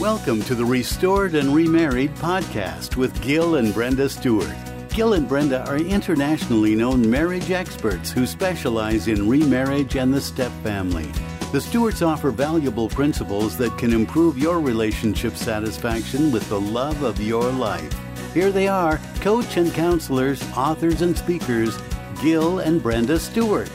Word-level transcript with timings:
Welcome 0.00 0.40
to 0.44 0.54
the 0.54 0.64
Restored 0.64 1.34
and 1.34 1.54
Remarried 1.54 2.14
podcast 2.14 2.96
with 2.96 3.20
Gil 3.20 3.56
and 3.56 3.74
Brenda 3.74 4.08
Stewart. 4.08 4.56
Gil 4.88 5.12
and 5.12 5.28
Brenda 5.28 5.62
are 5.68 5.76
internationally 5.76 6.74
known 6.74 7.10
marriage 7.10 7.50
experts 7.50 8.10
who 8.10 8.26
specialize 8.26 9.08
in 9.08 9.28
remarriage 9.28 9.96
and 9.96 10.14
the 10.14 10.20
step 10.22 10.52
family. 10.62 11.04
The 11.52 11.60
Stewarts 11.60 12.00
offer 12.00 12.30
valuable 12.30 12.88
principles 12.88 13.58
that 13.58 13.76
can 13.76 13.92
improve 13.92 14.38
your 14.38 14.58
relationship 14.58 15.36
satisfaction 15.36 16.32
with 16.32 16.48
the 16.48 16.58
love 16.58 17.02
of 17.02 17.20
your 17.20 17.52
life. 17.52 17.94
Here 18.32 18.50
they 18.50 18.68
are, 18.68 18.96
coach 19.16 19.58
and 19.58 19.70
counselors, 19.74 20.42
authors 20.56 21.02
and 21.02 21.14
speakers, 21.14 21.76
Gil 22.22 22.60
and 22.60 22.82
Brenda 22.82 23.20
Stewart. 23.20 23.68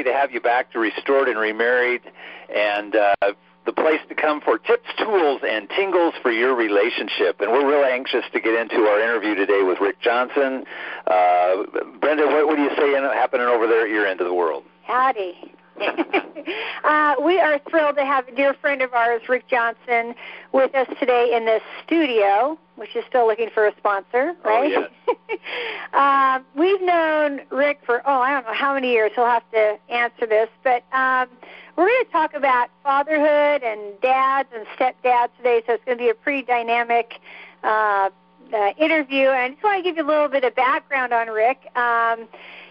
Happy 0.00 0.10
to 0.10 0.16
have 0.16 0.32
you 0.32 0.40
back 0.40 0.72
to 0.72 0.78
Restored 0.78 1.28
and 1.28 1.38
Remarried, 1.38 2.00
and 2.48 2.96
uh, 2.96 3.32
the 3.66 3.72
place 3.72 4.00
to 4.08 4.14
come 4.14 4.40
for 4.40 4.56
tips, 4.56 4.88
tools, 4.96 5.42
and 5.46 5.68
tingles 5.76 6.14
for 6.22 6.32
your 6.32 6.54
relationship. 6.54 7.40
And 7.40 7.52
we're 7.52 7.68
really 7.68 7.92
anxious 7.92 8.24
to 8.32 8.40
get 8.40 8.54
into 8.54 8.86
our 8.86 9.00
interview 9.00 9.34
today 9.34 9.62
with 9.62 9.78
Rick 9.78 10.00
Johnson. 10.00 10.64
Uh, 11.06 11.64
Brenda, 12.00 12.26
what, 12.26 12.46
what 12.46 12.56
do 12.56 12.62
you 12.62 12.70
say 12.78 12.92
happening 13.12 13.46
over 13.46 13.66
there 13.66 13.84
at 13.84 13.90
your 13.90 14.06
end 14.06 14.20
of 14.20 14.26
the 14.26 14.32
world? 14.34 14.64
Howdy. 14.84 15.52
uh, 16.84 17.14
we 17.22 17.38
are 17.38 17.58
thrilled 17.70 17.96
to 17.96 18.04
have 18.04 18.28
a 18.28 18.34
dear 18.34 18.54
friend 18.54 18.82
of 18.82 18.92
ours, 18.92 19.22
Rick 19.28 19.48
Johnson, 19.48 20.14
with 20.52 20.74
us 20.74 20.88
today 20.98 21.34
in 21.34 21.46
the 21.46 21.60
studio, 21.84 22.58
which 22.76 22.94
is 22.94 23.04
still 23.08 23.26
looking 23.26 23.50
for 23.50 23.66
a 23.66 23.76
sponsor, 23.76 24.34
right? 24.44 24.74
Oh, 24.76 24.86
yes. 25.28 25.38
uh, 25.92 26.40
we've 26.54 26.82
known 26.82 27.40
Rick 27.50 27.80
for, 27.84 28.02
oh, 28.06 28.20
I 28.20 28.32
don't 28.32 28.44
know 28.44 28.54
how 28.54 28.74
many 28.74 28.90
years. 28.90 29.12
He'll 29.14 29.26
have 29.26 29.48
to 29.52 29.78
answer 29.88 30.26
this. 30.26 30.48
But 30.62 30.84
um, 30.92 31.28
we're 31.76 31.86
going 31.86 32.04
to 32.04 32.12
talk 32.12 32.34
about 32.34 32.68
fatherhood 32.82 33.62
and 33.62 34.00
dads 34.02 34.48
and 34.54 34.66
stepdads 34.76 35.30
today, 35.38 35.62
so 35.66 35.74
it's 35.74 35.84
going 35.84 35.98
to 35.98 36.04
be 36.04 36.10
a 36.10 36.14
pretty 36.14 36.42
dynamic 36.42 37.20
uh, 37.62 38.10
uh, 38.52 38.72
interview. 38.78 39.28
And 39.28 39.38
I 39.38 39.48
just 39.50 39.62
want 39.62 39.78
to 39.78 39.82
give 39.82 39.96
you 39.96 40.04
a 40.04 40.08
little 40.08 40.28
bit 40.28 40.44
of 40.44 40.54
background 40.54 41.12
on 41.12 41.28
Rick. 41.28 41.70
Um, 41.76 42.28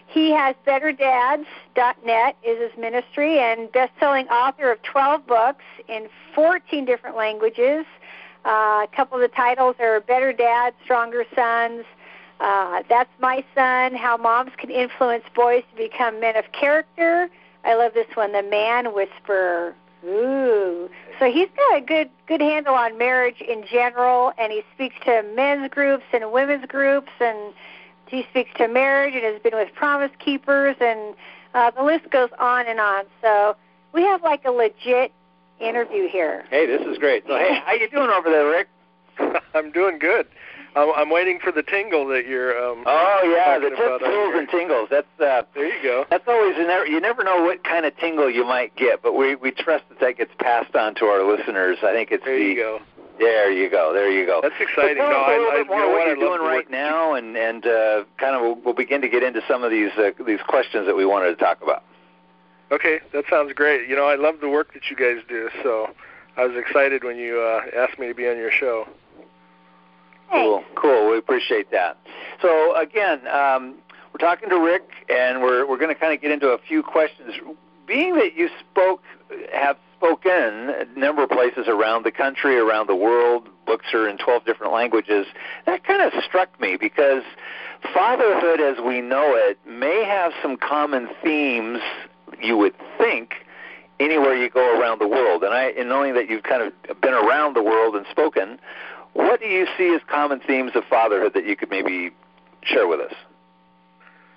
he 0.10 0.32
has 0.32 0.56
BetterDads.net 0.66 2.38
is 2.44 2.60
his 2.60 2.80
ministry 2.80 3.40
and 3.40 3.72
best-selling 3.72 4.28
author 4.30 4.72
of 4.72 4.82
12 4.82 5.28
books 5.28 5.64
in 5.88 6.08
14 6.34 6.86
different 6.86 7.16
languages. 7.16 7.86
Uh, 8.46 8.50
a 8.84 8.88
couple 8.96 9.18
of 9.18 9.22
the 9.22 9.36
titles 9.36 9.76
are 9.80 10.00
Better 10.00 10.34
Dads, 10.34 10.76
Stronger 10.84 11.26
Sons, 11.36 11.86
uh, 12.40 12.82
That's 12.90 13.10
My 13.20 13.44
Son, 13.54 13.94
How 13.96 14.18
Moms 14.18 14.52
Can 14.58 14.72
Influence 14.72 15.26
Boys 15.36 15.64
to 15.72 15.78
Become 15.78 16.20
Men 16.20 16.36
of 16.36 16.52
Character. 16.54 17.30
I 17.64 17.76
love 17.76 17.94
this 17.94 18.08
one, 18.16 18.32
The 18.32 18.44
Man 18.44 18.94
Whisperer. 18.94 19.76
Ooh. 20.06 20.90
So 21.20 21.30
he's 21.30 21.50
got 21.56 21.78
a 21.78 21.82
good 21.82 22.10
good 22.26 22.40
handle 22.40 22.74
on 22.74 22.98
marriage 22.98 23.42
in 23.42 23.66
general 23.70 24.32
and 24.38 24.52
he 24.52 24.62
speaks 24.74 24.96
to 25.04 25.24
men's 25.36 25.70
groups 25.70 26.06
and 26.14 26.32
women's 26.32 26.66
groups 26.68 27.12
and 27.20 27.54
he 28.10 28.26
speaks 28.30 28.52
to 28.58 28.68
marriage 28.68 29.14
and 29.16 29.24
has 29.24 29.42
been 29.42 29.56
with 29.56 29.74
Promise 29.76 30.12
Keepers, 30.20 30.76
and 30.80 31.16
uh, 31.54 31.72
the 31.72 31.84
list 31.84 32.10
goes 32.12 32.30
on 32.40 32.68
and 32.68 32.80
on. 32.80 33.06
So 33.22 33.56
we 33.94 34.04
have 34.04 34.22
like 34.24 34.46
a 34.46 34.52
legit 34.52 35.12
interview 35.60 36.08
here. 36.08 36.46
Hey, 36.50 36.66
this 36.66 36.82
is 36.88 36.98
great. 36.98 37.24
So, 37.28 37.36
hey, 37.38 37.62
how 37.66 37.74
you 37.74 37.90
doing 37.90 38.10
over 38.10 38.30
there, 38.30 38.48
Rick? 38.48 38.68
I'm 39.54 39.72
doing 39.72 40.00
good. 40.00 40.28
I'm, 40.76 40.92
I'm 40.96 41.10
waiting 41.10 41.40
for 41.44 41.52
the 41.52 41.64
tingle 41.64 42.08
that 42.10 42.28
you're. 42.28 42.52
Um, 42.58 42.84
oh 42.86 43.22
yeah, 43.36 43.58
the 43.58 43.70
talking 43.72 43.86
about 43.86 43.98
tips, 44.00 44.08
on 44.08 44.12
tools, 44.14 44.32
here. 44.34 44.40
and 44.40 44.50
tingles. 44.50 44.88
That's 44.92 45.08
uh, 45.20 45.42
There 45.56 45.66
you 45.68 45.84
go. 45.84 46.06
That's 46.10 46.28
always 46.28 46.56
you 46.58 46.68
never, 46.68 46.86
you 46.86 47.00
never 47.02 47.24
know 47.24 47.44
what 47.44 47.64
kind 47.64 47.86
of 47.86 47.98
tingle 47.98 48.30
you 48.30 48.46
might 48.46 48.76
get, 48.76 49.02
but 49.02 49.14
we 49.16 49.36
we 49.36 49.52
trust 49.52 49.84
that 49.90 50.00
that 50.00 50.18
gets 50.18 50.32
passed 50.40 50.76
on 50.76 50.94
to 50.96 51.06
our 51.06 51.24
listeners. 51.24 51.80
I 51.84 51.92
think 51.92 52.12
it's 52.12 52.24
There 52.24 52.38
the 52.38 52.44
you 52.46 52.56
go. 52.56 52.80
There 53.20 53.52
you 53.52 53.70
go 53.70 53.94
there 53.94 54.10
you 54.12 54.26
go. 54.26 54.40
That's 54.42 54.56
exciting. 54.60 54.98
So 54.98 55.10
tell 55.10 55.12
No, 55.12 55.18
us 55.18 55.28
I- 55.30 55.34
a 55.34 55.38
little 55.38 55.52
I- 55.52 55.56
bit 55.58 55.68
more 55.68 55.78
you 55.80 55.82
know 55.86 55.90
what 55.92 55.98
what? 56.00 56.08
You're 56.08 56.16
doing 56.38 56.42
right 56.42 56.70
now, 56.72 57.14
and 57.14 57.38
and 57.38 57.66
uh, 57.68 58.04
kind 58.18 58.36
of 58.36 58.42
we'll, 58.42 58.56
we'll 58.56 58.74
begin 58.74 59.02
to 59.02 59.10
get 59.10 59.24
into 59.24 59.42
some 59.48 59.64
of 59.64 59.72
these 59.72 59.92
uh, 59.98 60.12
these 60.26 60.42
questions 60.48 60.86
that 60.88 60.96
we 60.96 61.06
wanted 61.06 61.30
to 61.30 61.36
talk 61.36 61.62
about. 61.62 61.84
Okay, 62.72 63.00
that 63.14 63.26
sounds 63.30 63.52
great. 63.54 63.90
You 63.90 63.96
know, 63.96 64.06
I 64.06 64.16
love 64.16 64.36
the 64.42 64.50
work 64.50 64.74
that 64.74 64.90
you 64.90 64.96
guys 64.96 65.24
do, 65.28 65.50
so 65.64 65.90
I 66.38 66.46
was 66.46 66.56
excited 66.56 67.04
when 67.04 67.18
you 67.18 67.40
uh, 67.42 67.62
asked 67.76 67.98
me 68.00 68.08
to 68.08 68.14
be 68.14 68.28
on 68.30 68.38
your 68.38 68.52
show. 68.52 68.88
Cool, 70.32 70.64
cool. 70.76 71.10
We 71.10 71.18
appreciate 71.18 71.72
that. 71.72 71.98
So 72.42 72.76
again, 72.80 73.28
um, 73.28 73.76
we're 74.14 74.20
talking 74.20 74.50
to 74.50 74.60
Rick, 74.60 74.88
and 75.10 75.42
we're 75.42 75.68
we're 75.68 75.78
going 75.80 75.94
to 75.94 76.00
kind 76.00 76.14
of 76.14 76.22
get 76.22 76.32
into 76.32 76.50
a 76.50 76.58
few 76.60 76.84
questions. 76.84 77.34
Being 77.88 78.14
that 78.16 78.36
you 78.36 78.50
spoke, 78.72 79.02
have 79.52 79.78
spoken 80.00 80.70
a 80.70 80.86
number 80.98 81.24
of 81.24 81.30
places 81.30 81.68
around 81.68 82.06
the 82.06 82.12
country, 82.12 82.58
around 82.58 82.88
the 82.88 82.96
world, 82.96 83.50
books 83.66 83.88
are 83.94 84.08
in 84.08 84.18
12 84.18 84.46
different 84.46 84.72
languages. 84.72 85.28
That 85.66 85.84
kind 85.84 86.02
of 86.02 86.14
struck 86.24 86.60
me 86.60 86.78
because 86.78 87.24
fatherhood, 87.94 88.62
as 88.62 88.78
we 88.84 89.02
know 89.02 89.36
it, 89.36 89.60
may 89.68 90.06
have 90.06 90.32
some 90.42 90.56
common 90.56 91.10
themes. 91.22 91.80
You 92.42 92.58
would 92.58 92.76
think 92.98 93.34
anywhere 94.00 94.36
you 94.36 94.50
go 94.50 94.80
around 94.80 95.02
the 95.02 95.08
world, 95.08 95.44
and 95.44 95.54
I, 95.54 95.72
in 95.72 95.90
knowing 95.90 96.14
that 96.14 96.30
you've 96.30 96.44
kind 96.44 96.64
of 96.64 97.02
been 97.02 97.14
around 97.14 97.56
the 97.56 97.64
world 97.64 97.96
and 97.96 98.06
spoken. 98.10 98.58
What 99.14 99.42
do 99.42 99.48
you 99.48 99.68
see 99.78 99.94
as 99.94 100.02
common 100.08 100.40
themes 100.40 100.72
of 100.76 100.86
fatherhood 100.86 101.34
that 101.34 101.46
you 101.46 101.58
could 101.58 101.70
maybe 101.70 102.12
share 102.64 102.88
with 102.88 103.02
us? 103.02 103.14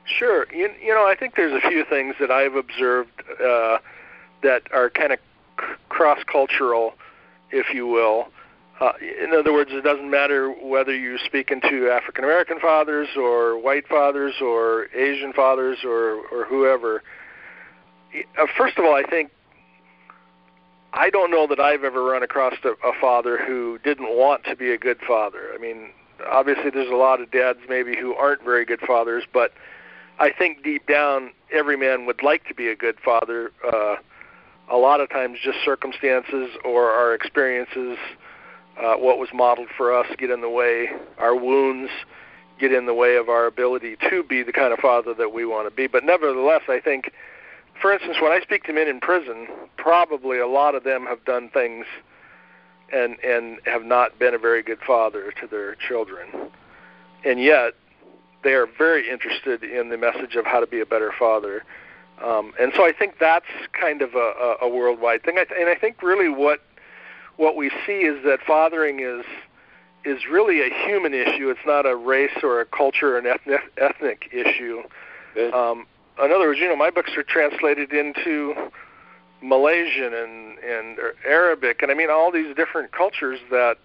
Sure. 0.04 0.46
You, 0.52 0.70
you 0.82 0.92
know, 0.92 1.06
I 1.06 1.14
think 1.14 1.36
there's 1.36 1.52
a 1.52 1.68
few 1.68 1.84
things 1.84 2.16
that 2.18 2.32
I've 2.32 2.56
observed 2.56 3.22
uh, 3.40 3.78
that 4.42 4.62
are 4.72 4.90
kind 4.90 5.12
of 5.12 5.20
cross-cultural, 6.02 6.94
if 7.52 7.72
you 7.72 7.86
will. 7.86 8.26
Uh, 8.80 8.92
in 9.00 9.32
other 9.32 9.52
words, 9.52 9.70
it 9.72 9.84
doesn't 9.84 10.10
matter 10.10 10.50
whether 10.50 10.92
you're 10.92 11.24
speaking 11.24 11.60
to 11.60 11.88
African 11.90 12.24
American 12.24 12.58
fathers 12.58 13.06
or 13.16 13.56
white 13.56 13.86
fathers 13.86 14.34
or 14.42 14.88
Asian 14.96 15.32
fathers 15.32 15.78
or, 15.84 16.26
or 16.32 16.44
whoever. 16.44 17.04
Uh, 18.12 18.46
First 18.58 18.78
of 18.78 18.84
all, 18.84 18.96
I 18.96 19.04
think 19.08 19.30
I 20.92 21.08
don't 21.08 21.30
know 21.30 21.46
that 21.46 21.60
I've 21.60 21.84
ever 21.84 22.02
run 22.02 22.24
across 22.24 22.54
a, 22.64 22.70
a 22.84 22.92
father 23.00 23.38
who 23.38 23.78
didn't 23.84 24.08
want 24.08 24.42
to 24.46 24.56
be 24.56 24.72
a 24.72 24.78
good 24.78 24.98
father. 25.06 25.52
I 25.54 25.58
mean, 25.58 25.90
obviously, 26.28 26.70
there's 26.70 26.90
a 26.90 26.96
lot 26.96 27.20
of 27.20 27.30
dads 27.30 27.60
maybe 27.68 27.94
who 27.96 28.14
aren't 28.14 28.42
very 28.42 28.64
good 28.64 28.80
fathers, 28.80 29.22
but 29.32 29.52
I 30.18 30.32
think 30.32 30.64
deep 30.64 30.88
down, 30.88 31.30
every 31.52 31.76
man 31.76 32.06
would 32.06 32.24
like 32.24 32.44
to 32.48 32.54
be 32.54 32.66
a 32.66 32.74
good 32.74 32.98
father. 33.04 33.52
Uh, 33.64 33.96
a 34.72 34.76
lot 34.76 35.00
of 35.00 35.10
times, 35.10 35.38
just 35.44 35.58
circumstances 35.64 36.48
or 36.64 36.90
our 36.90 37.14
experiences, 37.14 37.98
uh, 38.82 38.94
what 38.94 39.18
was 39.18 39.28
modeled 39.34 39.68
for 39.76 39.94
us, 39.94 40.06
get 40.16 40.30
in 40.30 40.40
the 40.40 40.48
way. 40.48 40.88
Our 41.18 41.36
wounds 41.36 41.90
get 42.58 42.72
in 42.72 42.86
the 42.86 42.94
way 42.94 43.16
of 43.16 43.28
our 43.28 43.46
ability 43.46 43.96
to 44.08 44.22
be 44.22 44.42
the 44.42 44.52
kind 44.52 44.72
of 44.72 44.78
father 44.78 45.12
that 45.14 45.32
we 45.32 45.44
want 45.44 45.68
to 45.68 45.74
be. 45.74 45.86
But 45.86 46.04
nevertheless, 46.04 46.62
I 46.68 46.80
think, 46.80 47.12
for 47.82 47.92
instance, 47.92 48.16
when 48.22 48.32
I 48.32 48.40
speak 48.40 48.64
to 48.64 48.72
men 48.72 48.88
in 48.88 48.98
prison, 48.98 49.46
probably 49.76 50.38
a 50.38 50.46
lot 50.46 50.74
of 50.74 50.84
them 50.84 51.04
have 51.04 51.22
done 51.26 51.50
things 51.50 51.84
and 52.92 53.18
and 53.20 53.58
have 53.66 53.84
not 53.84 54.18
been 54.18 54.34
a 54.34 54.38
very 54.38 54.62
good 54.62 54.78
father 54.86 55.32
to 55.40 55.46
their 55.46 55.74
children, 55.76 56.28
and 57.24 57.40
yet 57.40 57.72
they 58.44 58.52
are 58.52 58.66
very 58.78 59.10
interested 59.10 59.62
in 59.62 59.88
the 59.88 59.96
message 59.96 60.34
of 60.34 60.46
how 60.46 60.60
to 60.60 60.66
be 60.66 60.80
a 60.80 60.86
better 60.86 61.12
father. 61.18 61.62
Um, 62.20 62.52
and 62.60 62.72
so 62.76 62.84
I 62.84 62.92
think 62.92 63.18
that's 63.18 63.46
kind 63.72 64.02
of 64.02 64.14
a, 64.14 64.18
a, 64.62 64.66
a 64.66 64.68
worldwide 64.68 65.22
thing. 65.22 65.38
I 65.38 65.44
th- 65.44 65.58
and 65.58 65.68
I 65.68 65.74
think 65.74 66.02
really 66.02 66.28
what 66.28 66.60
what 67.36 67.56
we 67.56 67.70
see 67.86 68.02
is 68.04 68.22
that 68.24 68.40
fathering 68.46 69.00
is 69.00 69.24
is 70.04 70.26
really 70.30 70.60
a 70.60 70.70
human 70.86 71.14
issue. 71.14 71.48
It's 71.50 71.66
not 71.66 71.86
a 71.86 71.96
race 71.96 72.36
or 72.42 72.60
a 72.60 72.64
culture 72.64 73.16
or 73.16 73.18
an 73.18 73.26
ethnic 73.26 73.60
ethnic 73.78 74.28
issue. 74.32 74.82
Good. 75.34 75.54
Um, 75.54 75.86
in 76.18 76.30
other 76.30 76.46
words, 76.46 76.60
you 76.60 76.68
know, 76.68 76.76
my 76.76 76.90
books 76.90 77.12
are 77.16 77.22
translated 77.22 77.92
into 77.92 78.54
Malaysian 79.42 80.14
and 80.14 80.58
and 80.58 80.98
Arabic, 81.26 81.82
and 81.82 81.90
I 81.90 81.94
mean 81.94 82.10
all 82.10 82.30
these 82.30 82.54
different 82.54 82.92
cultures 82.92 83.40
that 83.50 83.78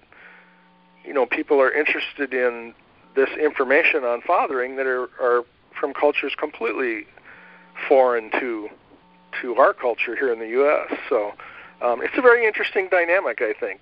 you 1.04 1.14
know 1.14 1.26
people 1.26 1.60
are 1.60 1.72
interested 1.72 2.34
in 2.34 2.74
this 3.16 3.30
information 3.42 4.04
on 4.04 4.22
fathering 4.22 4.76
that 4.76 4.86
are 4.86 5.10
are 5.20 5.44
from 5.80 5.94
cultures 5.94 6.34
completely 6.38 7.08
foreign 7.88 8.32
to 8.40 8.70
to 9.42 9.56
our 9.56 9.74
culture 9.74 10.16
here 10.16 10.34
in 10.34 10.40
the 10.40 10.48
U.S. 10.48 10.98
So 11.10 11.32
um, 11.82 12.02
it's 12.02 12.18
a 12.18 12.22
very 12.22 12.46
interesting 12.46 12.88
dynamic, 12.90 13.42
I 13.42 13.54
think. 13.60 13.80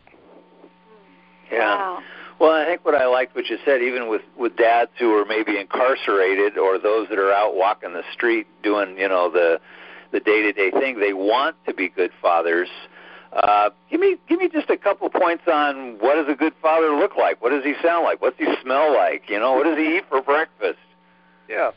Yeah. 1.51 1.75
Wow. 1.75 2.03
Well, 2.39 2.51
I 2.51 2.65
think 2.65 2.83
what 2.83 2.95
I 2.95 3.05
liked 3.05 3.33
what 3.35 3.47
you 3.47 3.57
said, 3.63 3.81
even 3.81 4.09
with 4.09 4.23
with 4.37 4.57
dads 4.57 4.91
who 4.99 5.13
are 5.17 5.25
maybe 5.25 5.57
incarcerated 5.57 6.57
or 6.57 6.77
those 6.77 7.07
that 7.09 7.17
are 7.17 7.31
out 7.31 7.55
walking 7.55 7.93
the 7.93 8.03
street 8.11 8.47
doing, 8.61 8.97
you 8.97 9.07
know, 9.07 9.31
the 9.31 9.61
the 10.11 10.19
day 10.19 10.41
to 10.41 10.51
day 10.51 10.71
thing, 10.71 10.99
they 10.99 11.13
want 11.13 11.55
to 11.65 11.73
be 11.73 11.87
good 11.87 12.11
fathers. 12.21 12.67
Uh, 13.31 13.69
give 13.89 14.01
me 14.01 14.17
give 14.27 14.39
me 14.39 14.49
just 14.49 14.69
a 14.69 14.77
couple 14.77 15.09
points 15.09 15.43
on 15.47 15.97
what 15.99 16.15
does 16.15 16.27
a 16.27 16.35
good 16.35 16.53
father 16.61 16.95
look 16.95 17.15
like? 17.15 17.41
What 17.41 17.51
does 17.51 17.63
he 17.63 17.73
sound 17.81 18.03
like? 18.03 18.21
What's 18.21 18.37
he 18.37 18.47
smell 18.61 18.93
like? 18.93 19.29
You 19.29 19.39
know, 19.39 19.53
what 19.53 19.63
does 19.63 19.77
he 19.77 19.97
eat 19.97 20.03
for 20.09 20.21
breakfast? 20.21 20.79
Yeah. 21.47 21.71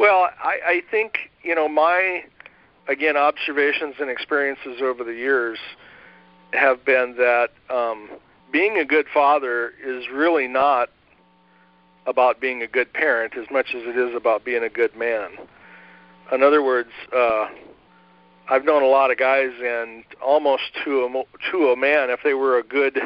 Well, 0.00 0.30
I, 0.42 0.58
I 0.66 0.82
think 0.90 1.30
you 1.42 1.54
know 1.54 1.68
my 1.68 2.24
again 2.88 3.18
observations 3.18 3.96
and 4.00 4.08
experiences 4.08 4.80
over 4.82 5.04
the 5.04 5.12
years 5.12 5.58
have 6.54 6.86
been 6.86 7.16
that 7.18 7.50
um, 7.68 8.08
being 8.50 8.78
a 8.78 8.84
good 8.86 9.04
father 9.12 9.74
is 9.84 10.06
really 10.10 10.48
not 10.48 10.88
about 12.06 12.40
being 12.40 12.62
a 12.62 12.66
good 12.66 12.90
parent 12.94 13.36
as 13.36 13.44
much 13.50 13.74
as 13.74 13.82
it 13.82 13.94
is 13.94 14.16
about 14.16 14.42
being 14.42 14.64
a 14.64 14.70
good 14.70 14.96
man. 14.96 15.32
In 16.32 16.42
other 16.42 16.62
words, 16.62 16.88
uh, 17.14 17.48
I've 18.48 18.64
known 18.64 18.82
a 18.82 18.88
lot 18.88 19.10
of 19.10 19.18
guys, 19.18 19.50
and 19.62 20.02
almost 20.22 20.62
to 20.82 21.04
a 21.04 21.50
to 21.50 21.72
a 21.72 21.76
man, 21.76 22.08
if 22.08 22.20
they 22.24 22.32
were 22.32 22.56
a 22.56 22.62
good 22.62 22.98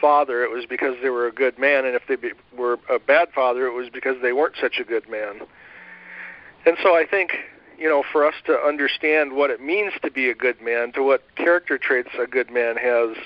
father, 0.00 0.44
it 0.44 0.50
was 0.50 0.64
because 0.64 0.94
they 1.02 1.10
were 1.10 1.26
a 1.26 1.32
good 1.32 1.58
man, 1.58 1.84
and 1.84 1.94
if 1.94 2.04
they 2.08 2.16
be, 2.16 2.30
were 2.56 2.78
a 2.88 2.98
bad 2.98 3.28
father, 3.34 3.66
it 3.66 3.72
was 3.72 3.90
because 3.92 4.16
they 4.22 4.32
weren't 4.32 4.54
such 4.58 4.78
a 4.80 4.84
good 4.84 5.10
man. 5.10 5.42
And 6.66 6.76
so 6.82 6.96
I 6.96 7.06
think, 7.06 7.30
you 7.78 7.88
know, 7.88 8.02
for 8.12 8.26
us 8.26 8.34
to 8.46 8.58
understand 8.58 9.34
what 9.34 9.50
it 9.50 9.60
means 9.60 9.92
to 10.02 10.10
be 10.10 10.28
a 10.28 10.34
good 10.34 10.60
man, 10.60 10.92
to 10.92 11.02
what 11.02 11.22
character 11.36 11.78
traits 11.78 12.10
a 12.20 12.26
good 12.26 12.50
man 12.50 12.76
has, 12.76 13.16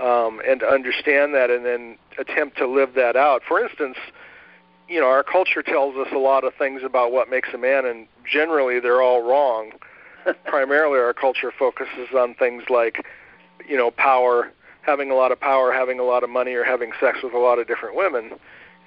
um, 0.00 0.42
and 0.46 0.58
to 0.58 0.66
understand 0.66 1.34
that 1.34 1.50
and 1.50 1.64
then 1.64 1.96
attempt 2.18 2.58
to 2.58 2.66
live 2.66 2.94
that 2.94 3.14
out. 3.14 3.42
For 3.46 3.62
instance, 3.62 3.96
you 4.88 5.00
know, 5.00 5.06
our 5.06 5.22
culture 5.22 5.62
tells 5.62 5.94
us 5.96 6.08
a 6.12 6.18
lot 6.18 6.42
of 6.42 6.52
things 6.54 6.82
about 6.84 7.12
what 7.12 7.30
makes 7.30 7.50
a 7.54 7.58
man, 7.58 7.86
and 7.86 8.08
generally 8.30 8.80
they're 8.80 9.00
all 9.00 9.22
wrong. 9.22 9.70
Primarily, 10.44 10.98
our 10.98 11.14
culture 11.14 11.52
focuses 11.56 12.08
on 12.16 12.34
things 12.34 12.64
like, 12.68 13.06
you 13.68 13.76
know, 13.76 13.92
power, 13.92 14.50
having 14.82 15.12
a 15.12 15.14
lot 15.14 15.30
of 15.30 15.38
power, 15.38 15.72
having 15.72 16.00
a 16.00 16.02
lot 16.02 16.24
of 16.24 16.28
money, 16.28 16.54
or 16.54 16.64
having 16.64 16.90
sex 17.00 17.18
with 17.22 17.34
a 17.34 17.38
lot 17.38 17.60
of 17.60 17.68
different 17.68 17.94
women. 17.94 18.32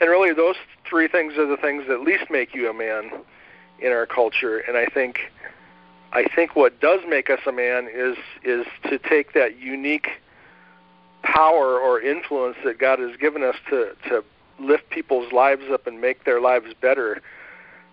And 0.01 0.09
really, 0.09 0.33
those 0.33 0.55
three 0.87 1.07
things 1.07 1.37
are 1.37 1.47
the 1.47 1.57
things 1.57 1.85
that 1.87 2.01
least 2.01 2.25
make 2.29 2.53
you 2.53 2.69
a 2.69 2.73
man 2.73 3.11
in 3.79 3.91
our 3.91 4.05
culture. 4.05 4.59
And 4.59 4.77
I 4.77 4.85
think 4.85 5.19
I 6.11 6.25
think 6.35 6.55
what 6.55 6.79
does 6.79 7.01
make 7.07 7.29
us 7.29 7.39
a 7.45 7.51
man 7.51 7.87
is 7.93 8.17
is 8.43 8.65
to 8.89 8.97
take 8.97 9.33
that 9.33 9.59
unique 9.59 10.07
power 11.23 11.79
or 11.79 11.99
influence 11.99 12.57
that 12.63 12.79
God 12.79 12.99
has 12.99 13.15
given 13.17 13.43
us 13.43 13.55
to 13.69 13.93
to 14.09 14.23
lift 14.59 14.89
people's 14.89 15.31
lives 15.31 15.63
up 15.71 15.85
and 15.87 16.01
make 16.01 16.23
their 16.23 16.41
lives 16.41 16.73
better 16.81 17.21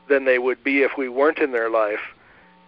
than 0.08 0.24
they 0.24 0.38
would 0.38 0.62
be 0.62 0.82
if 0.82 0.92
we 0.96 1.08
weren't 1.08 1.38
in 1.38 1.52
their 1.52 1.70
life. 1.70 2.00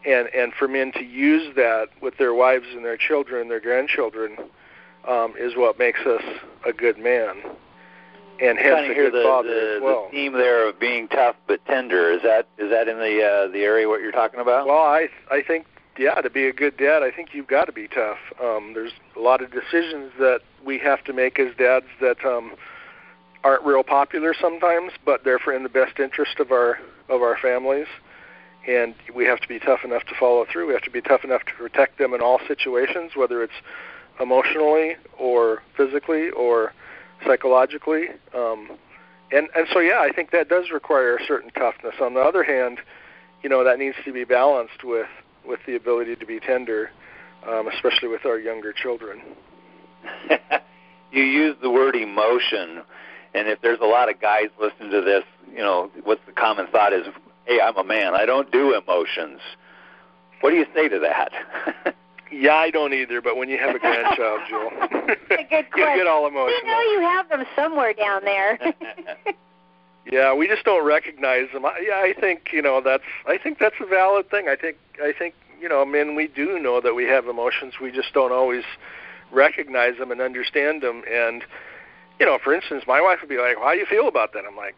And 0.04 0.28
and 0.34 0.52
for 0.52 0.68
men 0.68 0.92
to 0.92 1.04
use 1.04 1.54
that 1.56 1.88
with 2.00 2.18
their 2.18 2.34
wives 2.34 2.66
and 2.72 2.84
their 2.84 2.96
children 2.96 3.48
their 3.48 3.60
grandchildren 3.60 4.36
um, 5.06 5.34
is 5.38 5.56
what 5.56 5.78
makes 5.78 6.00
us 6.00 6.22
a 6.64 6.72
good 6.72 6.98
man 6.98 7.42
and 8.40 8.58
hence 8.58 8.74
kind 8.74 8.90
of 8.90 8.96
hear 8.96 9.10
the, 9.10 9.18
the, 9.18 9.80
well. 9.82 10.04
the 10.04 10.10
theme 10.10 10.32
there 10.32 10.68
of 10.68 10.78
being 10.78 11.08
tough 11.08 11.36
but 11.46 11.64
tender. 11.66 12.10
Is 12.10 12.22
that 12.22 12.46
is 12.58 12.70
that 12.70 12.88
in 12.88 12.98
the 12.98 13.22
uh, 13.22 13.48
the 13.52 13.60
area 13.60 13.88
what 13.88 14.00
you're 14.00 14.12
talking 14.12 14.40
about? 14.40 14.66
Well, 14.66 14.78
I 14.78 15.08
I 15.30 15.42
think 15.42 15.66
yeah, 15.98 16.14
to 16.20 16.30
be 16.30 16.46
a 16.46 16.52
good 16.52 16.76
dad, 16.76 17.02
I 17.02 17.10
think 17.10 17.30
you've 17.32 17.46
got 17.46 17.64
to 17.66 17.72
be 17.72 17.88
tough. 17.88 18.18
Um, 18.40 18.72
there's 18.74 18.92
a 19.16 19.20
lot 19.20 19.40
of 19.42 19.50
decisions 19.50 20.12
that 20.18 20.40
we 20.64 20.78
have 20.78 21.02
to 21.04 21.12
make 21.12 21.38
as 21.38 21.54
dads 21.56 21.86
that 22.00 22.22
um, 22.24 22.52
aren't 23.44 23.64
real 23.64 23.82
popular 23.82 24.34
sometimes, 24.38 24.92
but 25.04 25.24
they're 25.24 25.38
for 25.38 25.52
in 25.52 25.62
the 25.62 25.68
best 25.68 25.98
interest 25.98 26.38
of 26.38 26.50
our 26.52 26.78
of 27.08 27.22
our 27.22 27.38
families. 27.38 27.86
And 28.66 28.94
we 29.14 29.24
have 29.26 29.40
to 29.40 29.48
be 29.48 29.60
tough 29.60 29.84
enough 29.84 30.02
to 30.06 30.14
follow 30.18 30.44
through. 30.50 30.66
We 30.66 30.72
have 30.72 30.82
to 30.82 30.90
be 30.90 31.00
tough 31.00 31.22
enough 31.22 31.44
to 31.44 31.52
protect 31.52 31.98
them 31.98 32.12
in 32.12 32.20
all 32.20 32.40
situations, 32.48 33.12
whether 33.14 33.42
it's 33.42 33.54
emotionally 34.20 34.96
or 35.16 35.62
physically 35.76 36.30
or 36.30 36.72
psychologically. 37.24 38.08
Um, 38.34 38.70
and 39.32 39.48
and 39.54 39.66
so 39.72 39.80
yeah, 39.80 40.00
I 40.00 40.10
think 40.14 40.30
that 40.30 40.48
does 40.48 40.70
require 40.72 41.16
a 41.16 41.26
certain 41.26 41.50
toughness. 41.50 41.94
On 42.00 42.14
the 42.14 42.20
other 42.20 42.42
hand, 42.42 42.78
you 43.42 43.48
know 43.48 43.64
that 43.64 43.78
needs 43.78 43.96
to 44.04 44.12
be 44.12 44.24
balanced 44.24 44.84
with 44.84 45.08
with 45.46 45.60
the 45.66 45.76
ability 45.76 46.16
to 46.16 46.26
be 46.26 46.40
tender, 46.40 46.90
um, 47.46 47.68
especially 47.68 48.08
with 48.08 48.24
our 48.24 48.38
younger 48.38 48.72
children. 48.72 49.20
you 51.12 51.22
use 51.22 51.56
the 51.62 51.70
word 51.70 51.96
emotion, 51.96 52.82
and 53.34 53.48
if 53.48 53.60
there's 53.62 53.80
a 53.80 53.86
lot 53.86 54.08
of 54.08 54.20
guys 54.20 54.46
listening 54.60 54.90
to 54.90 55.00
this, 55.00 55.24
you 55.50 55.58
know 55.58 55.90
what's 56.04 56.24
the 56.26 56.32
common 56.32 56.68
thought 56.68 56.92
is, 56.92 57.06
"Hey, 57.46 57.60
I'm 57.60 57.76
a 57.76 57.84
man. 57.84 58.14
I 58.14 58.26
don't 58.26 58.50
do 58.52 58.74
emotions." 58.74 59.40
What 60.40 60.50
do 60.50 60.56
you 60.56 60.66
say 60.74 60.88
to 60.88 60.98
that? 61.00 61.96
Yeah, 62.31 62.55
I 62.55 62.70
don't 62.70 62.93
either. 62.93 63.20
But 63.20 63.37
when 63.37 63.49
you 63.49 63.58
have 63.58 63.75
a 63.75 63.78
grandchild, 63.78 64.40
good 64.50 65.19
you 65.31 65.67
get 65.76 66.06
all 66.06 66.26
emotional. 66.26 66.58
You 66.58 66.67
know 66.67 66.81
you 66.81 67.00
have 67.00 67.28
them 67.28 67.44
somewhere 67.55 67.93
down 67.93 68.25
there. 68.25 68.58
yeah, 70.11 70.34
we 70.34 70.49
just 70.49 70.64
don't 70.64 70.84
recognize 70.84 71.49
them. 71.52 71.64
I, 71.64 71.82
yeah, 71.87 71.96
I 71.96 72.14
think 72.19 72.49
you 72.52 72.62
know 72.62 72.81
that's. 72.81 73.05
I 73.26 73.38
think 73.38 73.58
that's 73.58 73.76
a 73.81 73.87
valid 73.87 74.31
thing. 74.31 74.49
I 74.49 74.56
think. 74.56 74.76
I 75.02 75.12
think 75.17 75.34
you 75.61 75.69
know, 75.69 75.84
men, 75.84 76.14
we 76.14 76.28
do 76.28 76.58
know 76.58 76.81
that 76.81 76.94
we 76.94 77.05
have 77.05 77.26
emotions. 77.26 77.75
We 77.81 77.90
just 77.90 78.12
don't 78.12 78.32
always 78.32 78.64
recognize 79.32 79.99
them 79.99 80.11
and 80.11 80.20
understand 80.20 80.82
them. 80.82 81.02
And 81.11 81.43
you 82.18 82.26
know, 82.26 82.38
for 82.42 82.54
instance, 82.54 82.84
my 82.86 83.00
wife 83.00 83.18
would 83.20 83.28
be 83.28 83.38
like, 83.38 83.58
"How 83.58 83.72
do 83.72 83.78
you 83.78 83.86
feel 83.86 84.08
about 84.08 84.32
that?" 84.32 84.44
I'm 84.46 84.56
like, 84.56 84.74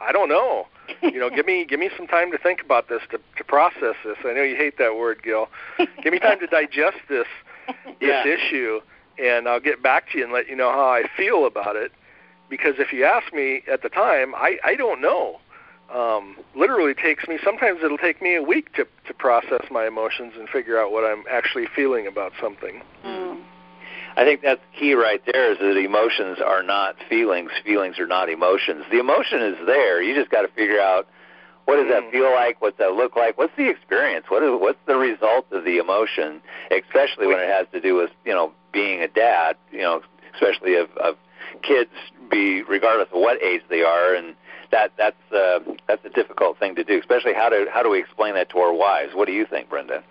"I 0.00 0.12
don't 0.12 0.28
know. 0.28 0.66
You 1.02 1.18
know, 1.18 1.30
give 1.30 1.46
me 1.46 1.64
give 1.68 1.78
me 1.78 1.90
some 1.96 2.06
time 2.06 2.30
to 2.32 2.38
think 2.38 2.62
about 2.62 2.88
this 2.88 3.02
to 3.10 3.18
to 3.36 3.44
process 3.44 3.94
this. 4.04 4.16
I 4.24 4.32
know 4.32 4.42
you 4.42 4.56
hate 4.56 4.78
that 4.78 4.96
word, 4.96 5.22
Gil. 5.22 5.48
Give 6.02 6.12
me 6.12 6.18
time 6.18 6.40
to 6.40 6.46
digest 6.46 6.98
this 7.08 7.26
this 7.68 7.76
yeah. 8.00 8.26
issue, 8.26 8.80
and 9.18 9.48
I'll 9.48 9.60
get 9.60 9.82
back 9.82 10.10
to 10.10 10.18
you 10.18 10.24
and 10.24 10.32
let 10.32 10.48
you 10.48 10.56
know 10.56 10.72
how 10.72 10.88
I 10.88 11.04
feel 11.16 11.46
about 11.46 11.76
it. 11.76 11.92
Because 12.48 12.74
if 12.78 12.92
you 12.92 13.04
ask 13.04 13.32
me 13.32 13.62
at 13.70 13.82
the 13.82 13.88
time, 13.88 14.34
I 14.34 14.58
I 14.64 14.74
don't 14.74 15.00
know. 15.00 15.38
Um, 15.92 16.38
literally 16.56 16.94
takes 16.94 17.28
me. 17.28 17.38
Sometimes 17.44 17.80
it'll 17.84 17.98
take 17.98 18.22
me 18.22 18.34
a 18.34 18.42
week 18.42 18.72
to 18.74 18.86
to 19.06 19.14
process 19.14 19.64
my 19.70 19.86
emotions 19.86 20.32
and 20.38 20.48
figure 20.48 20.80
out 20.80 20.90
what 20.90 21.04
I'm 21.04 21.24
actually 21.30 21.66
feeling 21.76 22.06
about 22.06 22.32
something. 22.40 22.82
Mm. 23.04 23.21
I 24.16 24.24
think 24.24 24.42
that's 24.42 24.60
key 24.78 24.94
right 24.94 25.22
there 25.32 25.52
is 25.52 25.58
that 25.58 25.76
emotions 25.76 26.38
are 26.44 26.62
not 26.62 26.96
feelings. 27.08 27.50
Feelings 27.64 27.98
are 27.98 28.06
not 28.06 28.28
emotions. 28.28 28.84
The 28.90 28.98
emotion 28.98 29.40
is 29.40 29.56
there. 29.66 30.02
You 30.02 30.14
just 30.14 30.30
got 30.30 30.42
to 30.42 30.48
figure 30.48 30.80
out 30.80 31.08
what 31.64 31.76
does 31.76 31.88
that 31.88 32.10
feel 32.10 32.30
like? 32.32 32.60
What's 32.60 32.78
that 32.78 32.92
look 32.92 33.16
like? 33.16 33.38
What's 33.38 33.56
the 33.56 33.68
experience? 33.68 34.26
What 34.28 34.42
is 34.42 34.50
what's 34.60 34.80
the 34.86 34.96
result 34.96 35.46
of 35.52 35.64
the 35.64 35.78
emotion? 35.78 36.42
Especially 36.70 37.26
when 37.26 37.38
it 37.38 37.48
has 37.48 37.66
to 37.72 37.80
do 37.80 37.94
with 37.94 38.10
you 38.24 38.32
know 38.32 38.52
being 38.72 39.00
a 39.00 39.08
dad. 39.08 39.56
You 39.70 39.82
know, 39.82 40.02
especially 40.34 40.74
of, 40.74 40.90
of 40.96 41.16
kids, 41.62 41.90
be 42.30 42.62
regardless 42.62 43.08
of 43.12 43.20
what 43.20 43.42
age 43.42 43.62
they 43.68 43.82
are, 43.82 44.14
and 44.14 44.34
that 44.72 44.92
that's 44.98 45.32
uh, 45.32 45.60
that's 45.86 46.04
a 46.04 46.10
difficult 46.10 46.58
thing 46.58 46.74
to 46.74 46.84
do. 46.84 46.98
Especially 46.98 47.32
how 47.32 47.48
do 47.48 47.66
how 47.72 47.82
do 47.82 47.90
we 47.90 48.00
explain 48.00 48.34
that 48.34 48.50
to 48.50 48.58
our 48.58 48.72
wives? 48.72 49.14
What 49.14 49.26
do 49.26 49.32
you 49.32 49.46
think, 49.46 49.70
Brenda? 49.70 50.02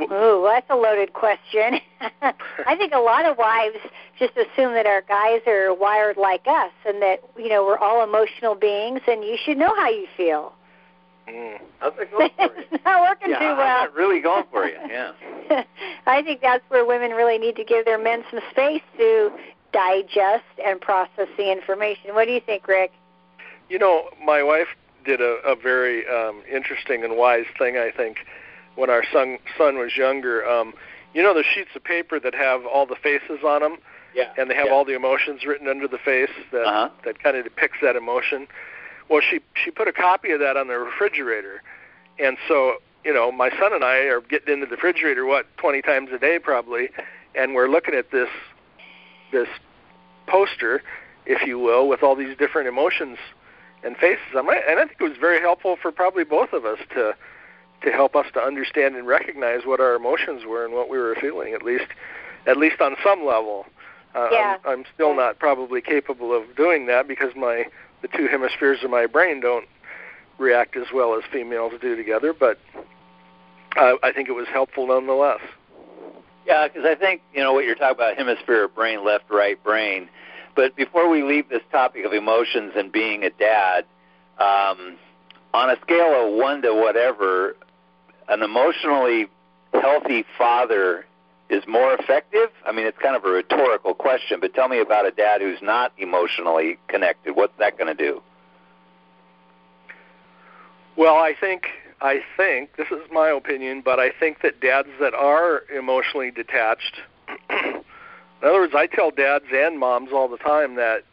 Ooh, 0.00 0.46
that's 0.46 0.68
a 0.70 0.76
loaded 0.76 1.12
question. 1.12 1.80
I 2.22 2.76
think 2.76 2.92
a 2.94 2.98
lot 2.98 3.26
of 3.26 3.36
wives 3.36 3.76
just 4.18 4.32
assume 4.36 4.74
that 4.74 4.86
our 4.86 5.02
guys 5.02 5.40
are 5.46 5.74
wired 5.74 6.16
like 6.16 6.46
us 6.46 6.72
and 6.86 7.02
that, 7.02 7.22
you 7.36 7.48
know, 7.48 7.64
we're 7.64 7.78
all 7.78 8.04
emotional 8.04 8.54
beings 8.54 9.00
and 9.08 9.24
you 9.24 9.36
should 9.42 9.58
know 9.58 9.74
how 9.74 9.88
you 9.88 10.06
feel. 10.16 10.52
Mm. 11.28 11.58
How's 11.80 11.92
it 11.98 12.10
going 12.10 12.30
for 12.36 12.42
you? 12.42 12.50
it's 12.70 12.84
not 12.84 13.02
working 13.02 13.30
yeah, 13.30 13.38
too 13.38 13.56
well. 13.56 13.84
Not 13.84 13.94
really 13.94 14.20
going 14.20 14.44
for 14.50 14.66
you, 14.66 14.78
yeah. 14.88 15.12
I 16.06 16.22
think 16.22 16.40
that's 16.40 16.64
where 16.68 16.84
women 16.86 17.10
really 17.12 17.38
need 17.38 17.56
to 17.56 17.64
give 17.64 17.84
their 17.84 17.98
men 17.98 18.24
some 18.30 18.40
space 18.50 18.82
to 18.98 19.30
digest 19.72 20.44
and 20.64 20.80
process 20.80 21.28
the 21.36 21.52
information. 21.52 22.14
What 22.14 22.26
do 22.26 22.32
you 22.32 22.40
think, 22.40 22.66
Rick? 22.66 22.92
You 23.68 23.78
know, 23.78 24.08
my 24.24 24.42
wife 24.42 24.68
did 25.04 25.20
a, 25.20 25.36
a 25.44 25.54
very 25.54 26.06
um, 26.08 26.42
interesting 26.50 27.04
and 27.04 27.16
wise 27.16 27.44
thing, 27.58 27.76
I 27.76 27.90
think 27.90 28.18
when 28.78 28.90
our 28.90 29.02
son 29.12 29.38
son 29.58 29.76
was 29.76 29.96
younger. 29.96 30.48
Um, 30.48 30.72
you 31.12 31.22
know 31.22 31.34
the 31.34 31.42
sheets 31.42 31.70
of 31.74 31.82
paper 31.82 32.20
that 32.20 32.34
have 32.34 32.64
all 32.64 32.86
the 32.86 32.94
faces 32.94 33.40
on 33.44 33.60
them, 33.60 33.78
yeah, 34.14 34.32
and 34.38 34.48
they 34.48 34.54
have 34.54 34.66
yeah. 34.66 34.72
all 34.72 34.84
the 34.84 34.94
emotions 34.94 35.44
written 35.44 35.66
under 35.66 35.88
the 35.88 35.98
face 35.98 36.30
that 36.52 36.62
uh-huh. 36.62 36.90
that 37.04 37.22
kind 37.22 37.36
of 37.36 37.44
depicts 37.44 37.78
that 37.82 37.96
emotion. 37.96 38.46
Well, 39.08 39.20
she 39.28 39.40
she 39.54 39.70
put 39.70 39.88
a 39.88 39.92
copy 39.92 40.30
of 40.30 40.38
that 40.40 40.56
on 40.56 40.68
the 40.68 40.78
refrigerator, 40.78 41.62
and 42.18 42.36
so 42.46 42.76
you 43.04 43.12
know 43.12 43.32
my 43.32 43.50
son 43.50 43.72
and 43.72 43.84
I 43.84 43.96
are 44.04 44.20
getting 44.20 44.54
into 44.54 44.66
the 44.66 44.76
refrigerator 44.76 45.26
what 45.26 45.46
twenty 45.56 45.82
times 45.82 46.10
a 46.12 46.18
day 46.18 46.38
probably, 46.38 46.90
and 47.34 47.54
we're 47.54 47.68
looking 47.68 47.94
at 47.94 48.12
this 48.12 48.30
this 49.32 49.48
poster, 50.28 50.82
if 51.26 51.44
you 51.44 51.58
will, 51.58 51.88
with 51.88 52.04
all 52.04 52.14
these 52.14 52.36
different 52.36 52.68
emotions 52.68 53.18
and 53.82 53.96
faces 53.96 54.36
on 54.36 54.48
it. 54.54 54.62
And 54.68 54.78
I 54.78 54.84
think 54.84 55.00
it 55.00 55.04
was 55.04 55.18
very 55.18 55.40
helpful 55.40 55.76
for 55.80 55.90
probably 55.90 56.24
both 56.24 56.52
of 56.52 56.64
us 56.64 56.78
to 56.94 57.16
to 57.82 57.90
help 57.90 58.16
us 58.16 58.26
to 58.34 58.40
understand 58.40 58.96
and 58.96 59.06
recognize 59.06 59.60
what 59.64 59.80
our 59.80 59.94
emotions 59.94 60.42
were 60.46 60.64
and 60.64 60.74
what 60.74 60.88
we 60.88 60.98
were 60.98 61.16
feeling 61.20 61.54
at 61.54 61.62
least 61.62 61.86
at 62.46 62.56
least 62.56 62.80
on 62.80 62.96
some 63.04 63.24
level. 63.26 63.66
Uh, 64.14 64.28
yeah. 64.32 64.56
I'm, 64.64 64.80
I'm 64.80 64.84
still 64.94 65.14
not 65.14 65.38
probably 65.38 65.82
capable 65.82 66.34
of 66.34 66.56
doing 66.56 66.86
that 66.86 67.06
because 67.06 67.34
my 67.36 67.66
the 68.02 68.08
two 68.08 68.26
hemispheres 68.28 68.78
of 68.82 68.90
my 68.90 69.06
brain 69.06 69.40
don't 69.40 69.66
react 70.38 70.76
as 70.76 70.86
well 70.94 71.16
as 71.16 71.24
females 71.32 71.72
do 71.80 71.96
together 71.96 72.32
but 72.32 72.58
uh, 73.76 73.94
I 74.02 74.12
think 74.12 74.28
it 74.28 74.32
was 74.32 74.46
helpful 74.48 74.86
nonetheless. 74.86 75.40
Yeah 76.46 76.68
because 76.68 76.84
I 76.84 76.94
think 76.94 77.22
you 77.32 77.42
know 77.42 77.52
what 77.52 77.64
you're 77.64 77.74
talking 77.74 77.96
about 77.96 78.16
hemisphere 78.16 78.64
of 78.64 78.74
brain 78.74 79.04
left 79.04 79.30
right 79.30 79.62
brain. 79.62 80.08
But 80.58 80.74
before 80.74 81.08
we 81.08 81.22
leave 81.22 81.48
this 81.48 81.62
topic 81.70 82.04
of 82.04 82.12
emotions 82.12 82.72
and 82.74 82.90
being 82.90 83.22
a 83.22 83.30
dad 83.30 83.84
um, 84.40 84.96
on 85.54 85.70
a 85.70 85.76
scale 85.82 86.26
of 86.26 86.34
one 86.34 86.62
to 86.62 86.74
whatever, 86.74 87.54
an 88.28 88.42
emotionally 88.42 89.26
healthy 89.72 90.24
father 90.36 91.04
is 91.50 91.62
more 91.66 91.94
effective? 91.94 92.50
I 92.66 92.72
mean, 92.72 92.86
it's 92.86 92.98
kind 92.98 93.16
of 93.16 93.24
a 93.24 93.30
rhetorical 93.30 93.94
question, 93.94 94.40
but 94.40 94.54
tell 94.54 94.68
me 94.68 94.80
about 94.80 95.06
a 95.06 95.10
dad 95.10 95.40
who's 95.40 95.62
not 95.62 95.92
emotionally 95.98 96.78
connected. 96.88 97.36
What's 97.36 97.56
that 97.58 97.78
going 97.78 97.94
to 97.94 98.02
do? 98.02 98.22
Well, 100.96 101.14
I 101.14 101.34
think 101.38 101.68
I 102.00 102.20
think 102.36 102.76
this 102.76 102.88
is 102.90 103.00
my 103.10 103.28
opinion, 103.30 103.82
but 103.84 103.98
I 103.98 104.10
think 104.10 104.42
that 104.42 104.60
dads 104.60 104.88
that 105.00 105.14
are 105.14 105.62
emotionally 105.74 106.30
detached. 106.30 107.00
in 107.50 107.82
other 108.42 108.60
words, 108.60 108.74
I 108.76 108.86
tell 108.86 109.10
dads 109.10 109.46
and 109.52 109.78
moms 109.78 110.10
all 110.12 110.28
the 110.28 110.38
time 110.38 110.76
that 110.76 111.04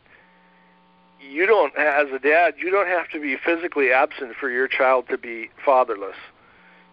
you 1.19 1.45
don't, 1.47 1.75
as 1.75 2.07
a 2.13 2.19
dad, 2.19 2.55
you 2.57 2.69
don't 2.69 2.87
have 2.87 3.09
to 3.11 3.19
be 3.19 3.35
physically 3.43 3.91
absent 3.91 4.35
for 4.39 4.49
your 4.49 4.67
child 4.67 5.05
to 5.09 5.17
be 5.17 5.49
fatherless 5.65 6.15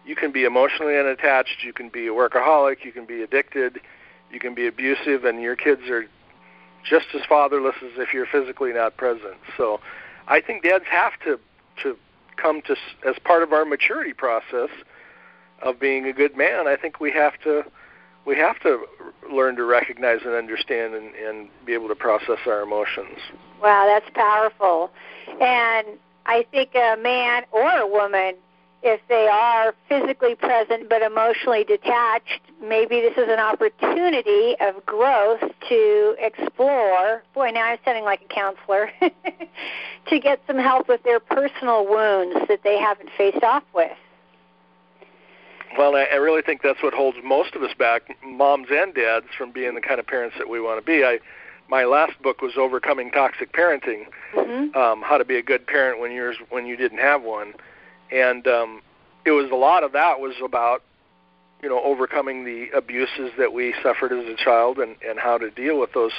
you 0.05 0.15
can 0.15 0.31
be 0.31 0.43
emotionally 0.43 0.97
unattached, 0.97 1.63
you 1.63 1.73
can 1.73 1.89
be 1.89 2.07
a 2.07 2.11
workaholic, 2.11 2.83
you 2.83 2.91
can 2.91 3.05
be 3.05 3.21
addicted, 3.21 3.79
you 4.31 4.39
can 4.39 4.53
be 4.53 4.67
abusive, 4.67 5.23
and 5.25 5.41
your 5.41 5.55
kids 5.55 5.83
are 5.89 6.05
just 6.83 7.05
as 7.13 7.21
fatherless 7.27 7.75
as 7.83 7.91
if 7.97 8.13
you're 8.13 8.25
physically 8.25 8.73
not 8.73 8.97
present. 8.97 9.37
So, 9.57 9.79
I 10.27 10.41
think 10.41 10.63
dads 10.63 10.85
have 10.89 11.13
to 11.25 11.39
to 11.83 11.97
come 12.37 12.61
to 12.63 12.75
as 13.07 13.15
part 13.23 13.43
of 13.43 13.53
our 13.53 13.65
maturity 13.65 14.13
process 14.13 14.69
of 15.61 15.79
being 15.79 16.05
a 16.05 16.13
good 16.13 16.35
man. 16.35 16.67
I 16.67 16.75
think 16.75 16.99
we 16.99 17.11
have 17.11 17.39
to 17.43 17.63
we 18.25 18.37
have 18.37 18.59
to 18.61 18.85
learn 19.31 19.55
to 19.57 19.63
recognize 19.63 20.19
and 20.23 20.33
understand 20.33 20.93
and, 20.93 21.13
and 21.15 21.49
be 21.65 21.73
able 21.73 21.87
to 21.89 21.95
process 21.95 22.39
our 22.45 22.61
emotions. 22.61 23.17
Wow, 23.61 23.85
that's 23.85 24.09
powerful. 24.13 24.91
And 25.41 25.87
I 26.25 26.45
think 26.51 26.75
a 26.75 26.95
man 27.01 27.43
or 27.51 27.69
a 27.69 27.87
woman 27.87 28.35
if 28.83 28.99
they 29.07 29.27
are 29.27 29.73
physically 29.87 30.35
present 30.35 30.89
but 30.89 31.01
emotionally 31.01 31.63
detached, 31.63 32.41
maybe 32.61 32.99
this 33.01 33.17
is 33.17 33.29
an 33.29 33.39
opportunity 33.39 34.55
of 34.59 34.85
growth 34.85 35.41
to 35.69 36.15
explore. 36.19 37.23
Boy, 37.33 37.51
now 37.51 37.65
I'm 37.65 37.77
sounding 37.85 38.03
like 38.03 38.21
a 38.29 38.33
counselor. 38.33 38.91
to 40.09 40.19
get 40.19 40.41
some 40.45 40.57
help 40.57 40.89
with 40.89 41.01
their 41.03 41.19
personal 41.19 41.87
wounds 41.87 42.47
that 42.49 42.59
they 42.63 42.77
haven't 42.77 43.09
faced 43.17 43.43
off 43.43 43.63
with. 43.73 43.91
Well, 45.77 45.95
I 45.95 46.15
really 46.15 46.43
think 46.43 46.61
that's 46.61 46.83
what 46.83 46.93
holds 46.93 47.17
most 47.23 47.55
of 47.55 47.63
us 47.63 47.73
back, 47.73 48.15
moms 48.23 48.67
and 48.71 48.93
dads, 48.93 49.25
from 49.35 49.51
being 49.51 49.73
the 49.73 49.81
kind 49.81 49.99
of 49.99 50.05
parents 50.05 50.35
that 50.37 50.47
we 50.47 50.61
want 50.61 50.79
to 50.79 50.85
be. 50.85 51.03
I, 51.03 51.19
my 51.67 51.85
last 51.85 52.21
book 52.21 52.41
was 52.41 52.53
Overcoming 52.57 53.09
Toxic 53.09 53.53
Parenting: 53.53 54.05
mm-hmm. 54.35 54.77
um, 54.77 55.01
How 55.01 55.17
to 55.17 55.25
Be 55.25 55.37
a 55.37 55.41
Good 55.41 55.65
Parent 55.65 55.99
When 55.99 56.11
You're 56.11 56.33
When 56.49 56.67
You 56.67 56.77
Didn't 56.77 56.99
Have 56.99 57.23
One 57.23 57.53
and 58.13 58.47
um, 58.47 58.81
it 59.25 59.31
was 59.31 59.49
a 59.51 59.55
lot 59.55 59.83
of 59.83 59.91
that 59.93 60.19
was 60.19 60.35
about 60.43 60.83
you 61.61 61.69
know 61.69 61.81
overcoming 61.83 62.45
the 62.45 62.69
abuses 62.75 63.31
that 63.37 63.53
we 63.53 63.73
suffered 63.81 64.11
as 64.11 64.25
a 64.25 64.35
child 64.35 64.77
and 64.77 64.95
and 65.07 65.19
how 65.19 65.37
to 65.37 65.49
deal 65.49 65.79
with 65.79 65.91
those 65.93 66.11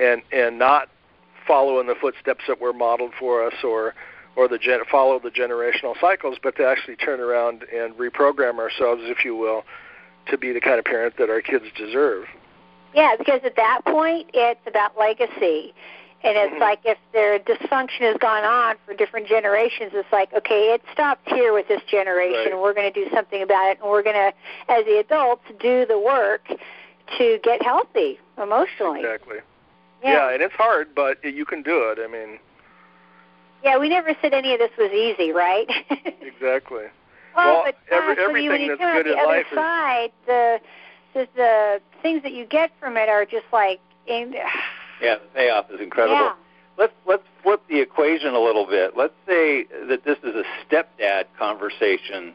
and 0.00 0.22
and 0.32 0.58
not 0.58 0.88
follow 1.46 1.80
in 1.80 1.86
the 1.86 1.94
footsteps 2.00 2.44
that 2.48 2.60
were 2.60 2.72
modeled 2.72 3.12
for 3.18 3.44
us 3.44 3.54
or 3.62 3.94
or 4.36 4.48
the 4.48 4.58
gen- 4.58 4.80
follow 4.90 5.18
the 5.18 5.30
generational 5.30 5.94
cycles 6.00 6.38
but 6.42 6.56
to 6.56 6.64
actually 6.64 6.96
turn 6.96 7.20
around 7.20 7.64
and 7.74 7.94
reprogram 7.94 8.58
ourselves 8.58 9.02
if 9.04 9.24
you 9.24 9.36
will 9.36 9.64
to 10.30 10.38
be 10.38 10.52
the 10.52 10.60
kind 10.60 10.78
of 10.78 10.84
parent 10.84 11.16
that 11.18 11.28
our 11.28 11.40
kids 11.40 11.64
deserve. 11.76 12.24
Yeah 12.94 13.16
because 13.18 13.40
at 13.44 13.56
that 13.56 13.80
point 13.84 14.30
it's 14.32 14.60
about 14.66 14.96
legacy 14.96 15.74
and 16.22 16.36
it's 16.36 16.52
mm-hmm. 16.52 16.60
like 16.60 16.80
if 16.84 16.98
their 17.12 17.38
dysfunction 17.38 18.00
has 18.00 18.16
gone 18.18 18.44
on 18.44 18.76
for 18.84 18.92
different 18.94 19.26
generations, 19.26 19.92
it's 19.94 20.12
like, 20.12 20.32
okay, 20.34 20.74
it 20.74 20.82
stopped 20.92 21.26
here 21.28 21.54
with 21.54 21.66
this 21.68 21.80
generation. 21.90 22.52
Right. 22.52 22.60
We're 22.60 22.74
going 22.74 22.92
to 22.92 23.04
do 23.04 23.10
something 23.12 23.42
about 23.42 23.70
it, 23.70 23.78
and 23.80 23.90
we're 23.90 24.02
going 24.02 24.16
to, 24.16 24.32
as 24.68 24.84
the 24.84 24.98
adults, 24.98 25.44
do 25.60 25.86
the 25.86 25.98
work 25.98 26.46
to 27.18 27.38
get 27.42 27.62
healthy 27.62 28.18
emotionally. 28.40 29.00
Exactly. 29.00 29.38
Yeah. 30.02 30.12
yeah, 30.12 30.34
and 30.34 30.42
it's 30.42 30.54
hard, 30.54 30.94
but 30.94 31.24
you 31.24 31.44
can 31.44 31.62
do 31.62 31.90
it. 31.90 31.98
I 32.02 32.06
mean. 32.06 32.38
Yeah, 33.64 33.78
we 33.78 33.88
never 33.88 34.14
said 34.22 34.32
any 34.32 34.52
of 34.52 34.58
this 34.58 34.70
was 34.78 34.90
easy, 34.92 35.32
right? 35.32 35.68
exactly. 36.20 36.84
well, 37.36 37.62
but 37.64 37.76
every, 37.90 38.14
gosh, 38.14 38.24
everything 38.24 38.26
when 38.26 38.42
you, 38.42 38.50
when 38.50 38.60
you 38.60 38.68
that's 38.68 38.80
come 38.80 39.02
good 39.02 39.08
out 39.08 39.10
the 39.10 39.12
in 39.12 39.18
other 39.18 39.36
life 39.36 39.46
side, 39.54 40.04
is... 40.04 40.26
the, 40.26 40.60
the 41.14 41.28
the 41.36 41.80
things 42.02 42.22
that 42.22 42.32
you 42.32 42.46
get 42.46 42.70
from 42.78 42.96
it 42.96 43.08
are 43.08 43.24
just 43.24 43.46
like 43.52 43.80
aimed. 44.06 44.36
Yeah, 45.00 45.16
the 45.16 45.28
payoff 45.34 45.70
is 45.70 45.80
incredible. 45.80 46.16
Yeah. 46.16 46.34
Let's 46.78 46.92
let's 47.06 47.22
flip 47.42 47.62
the 47.68 47.80
equation 47.80 48.34
a 48.34 48.40
little 48.40 48.66
bit. 48.66 48.96
Let's 48.96 49.14
say 49.26 49.66
that 49.88 50.04
this 50.04 50.18
is 50.22 50.34
a 50.34 50.44
stepdad 50.64 51.24
conversation. 51.38 52.34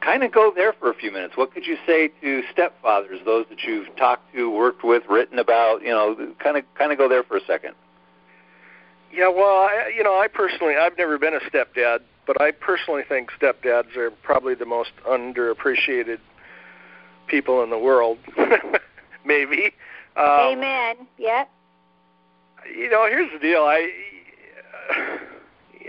Kind 0.00 0.22
of 0.22 0.32
go 0.32 0.52
there 0.54 0.72
for 0.72 0.90
a 0.90 0.94
few 0.94 1.10
minutes. 1.10 1.36
What 1.36 1.52
could 1.54 1.66
you 1.66 1.76
say 1.86 2.08
to 2.20 2.42
stepfathers, 2.54 3.24
those 3.24 3.46
that 3.48 3.62
you've 3.62 3.94
talked 3.96 4.34
to, 4.34 4.50
worked 4.50 4.84
with, 4.84 5.04
written 5.08 5.38
about? 5.38 5.82
You 5.82 5.90
know, 5.90 6.34
kind 6.38 6.56
of 6.56 6.64
kind 6.74 6.92
of 6.92 6.98
go 6.98 7.08
there 7.08 7.22
for 7.22 7.36
a 7.36 7.44
second. 7.46 7.74
Yeah, 9.12 9.28
well, 9.28 9.60
I, 9.62 9.92
you 9.96 10.02
know, 10.02 10.18
I 10.18 10.26
personally, 10.28 10.74
I've 10.76 10.98
never 10.98 11.16
been 11.16 11.34
a 11.34 11.40
stepdad, 11.40 12.00
but 12.26 12.40
I 12.40 12.50
personally 12.50 13.02
think 13.08 13.30
stepdads 13.40 13.96
are 13.96 14.10
probably 14.10 14.54
the 14.54 14.66
most 14.66 14.90
underappreciated 15.08 16.18
people 17.28 17.62
in 17.62 17.70
the 17.70 17.78
world. 17.78 18.18
Maybe. 19.24 19.72
Um, 20.16 20.58
Amen. 20.58 20.96
Yep 21.18 21.48
you 22.74 22.90
know, 22.90 23.06
here's 23.08 23.32
the 23.32 23.38
deal. 23.38 23.62
I 23.62 23.90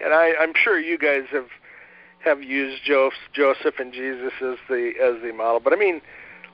and 0.03 0.13
I, 0.13 0.34
I'm 0.39 0.53
sure 0.55 0.79
you 0.79 0.98
guys 0.98 1.24
have 1.31 1.48
have 2.19 2.43
used 2.43 2.84
Joseph 2.84 3.79
and 3.79 3.93
Jesus 3.93 4.34
as 4.41 4.57
the 4.69 4.93
as 5.01 5.22
the 5.22 5.31
model, 5.36 5.60
but 5.60 5.74
I 5.74 5.75
mean, 5.75 6.01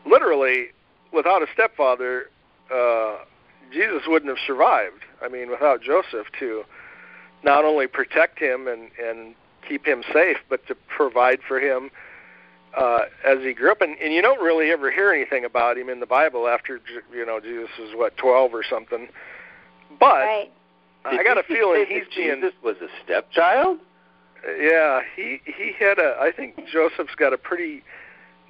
literally, 0.05 0.67
without 1.11 1.41
a 1.41 1.47
stepfather, 1.53 2.29
uh, 2.73 3.17
Jesus 3.71 4.03
wouldn't 4.07 4.29
have 4.29 4.45
survived. 4.45 5.03
I 5.21 5.29
mean, 5.29 5.49
without 5.49 5.81
Joseph 5.81 6.27
to 6.39 6.63
not 7.43 7.65
only 7.65 7.87
protect 7.87 8.39
him 8.39 8.67
and 8.67 8.89
and 9.01 9.35
keep 9.67 9.85
him 9.85 10.03
safe, 10.13 10.37
but 10.49 10.65
to 10.67 10.75
provide 10.75 11.39
for 11.47 11.59
him 11.59 11.89
uh, 12.77 12.99
as 13.25 13.39
he 13.39 13.53
grew 13.53 13.71
up. 13.71 13.81
And, 13.81 13.97
and 13.99 14.13
you 14.13 14.21
don't 14.21 14.41
really 14.41 14.71
ever 14.71 14.91
hear 14.91 15.11
anything 15.11 15.45
about 15.45 15.77
him 15.77 15.89
in 15.89 15.99
the 15.99 16.05
Bible 16.05 16.47
after 16.47 16.81
you 17.13 17.25
know 17.25 17.39
Jesus 17.39 17.69
was 17.79 17.91
what 17.95 18.17
twelve 18.17 18.53
or 18.53 18.63
something. 18.69 19.07
But 19.99 20.21
right. 20.21 20.51
I 21.05 21.23
got 21.23 21.37
a 21.37 21.43
feeling 21.43 21.85
he's 21.87 22.03
being. 22.15 22.35
Jesus 22.35 22.53
was 22.63 22.75
a 22.81 22.87
stepchild. 23.03 23.79
Yeah, 24.59 25.01
he 25.15 25.41
he 25.45 25.71
had 25.79 25.99
a. 25.99 26.17
I 26.19 26.31
think 26.35 26.55
Joseph's 26.71 27.15
got 27.15 27.33
a 27.33 27.37
pretty 27.37 27.83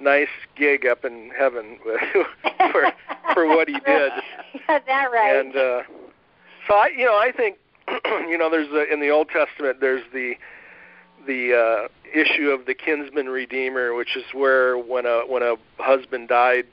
nice 0.00 0.28
gig 0.56 0.86
up 0.86 1.04
in 1.04 1.30
heaven 1.36 1.78
for 2.72 2.92
for 3.32 3.46
what 3.46 3.68
he 3.68 3.74
did. 3.74 4.12
Got 4.66 4.86
that 4.86 5.10
right. 5.12 5.36
And 5.36 5.56
uh, 5.56 5.82
so 6.66 6.74
I, 6.74 6.88
you 6.96 7.04
know, 7.04 7.14
I 7.14 7.32
think 7.36 7.58
you 8.28 8.38
know, 8.38 8.50
there's 8.50 8.70
a, 8.72 8.92
in 8.92 9.00
the 9.00 9.10
Old 9.10 9.28
Testament 9.28 9.80
there's 9.80 10.04
the 10.12 10.34
the 11.26 11.54
uh, 11.54 11.88
issue 12.12 12.50
of 12.50 12.66
the 12.66 12.74
kinsman 12.74 13.28
redeemer, 13.28 13.94
which 13.94 14.16
is 14.16 14.24
where 14.32 14.76
when 14.78 15.06
a 15.06 15.22
when 15.26 15.42
a 15.42 15.54
husband 15.78 16.28
died, 16.28 16.66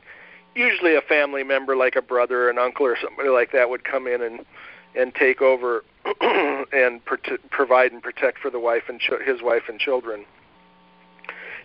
usually 0.55 0.95
a 0.95 1.01
family 1.01 1.43
member 1.43 1.75
like 1.75 1.95
a 1.95 2.01
brother 2.01 2.47
or 2.47 2.49
an 2.49 2.57
uncle 2.57 2.85
or 2.85 2.97
somebody 3.01 3.29
like 3.29 3.51
that 3.51 3.69
would 3.69 3.83
come 3.83 4.07
in 4.07 4.21
and 4.21 4.45
and 4.95 5.15
take 5.15 5.41
over 5.41 5.83
and 6.21 7.03
pro- 7.05 7.37
provide 7.49 7.91
and 7.91 8.03
protect 8.03 8.39
for 8.39 8.49
the 8.49 8.59
wife 8.59 8.83
and 8.89 8.99
ch- 8.99 9.23
his 9.25 9.41
wife 9.41 9.63
and 9.69 9.79
children. 9.79 10.25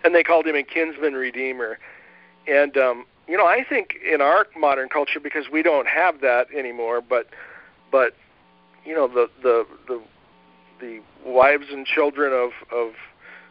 And 0.03 0.15
they 0.15 0.23
called 0.23 0.47
him 0.47 0.55
a 0.55 0.63
kinsman 0.63 1.13
redeemer. 1.13 1.77
And 2.47 2.77
um, 2.77 3.05
you 3.27 3.35
know, 3.35 3.45
I 3.45 3.65
think 3.67 3.95
in 4.09 4.21
our 4.21 4.47
modern 4.57 4.87
culture, 4.87 5.19
because 5.19 5.45
we 5.51 5.61
don't 5.61 5.87
have 5.87 6.21
that 6.21 6.47
anymore, 6.53 7.01
but 7.01 7.27
but 7.91 8.15
you 8.85 8.95
know, 8.95 9.07
the 9.07 9.29
the 9.43 9.65
the 9.87 10.01
the 10.79 11.01
wives 11.25 11.65
and 11.71 11.85
children 11.85 12.31
of 12.31 12.51
of 12.71 12.93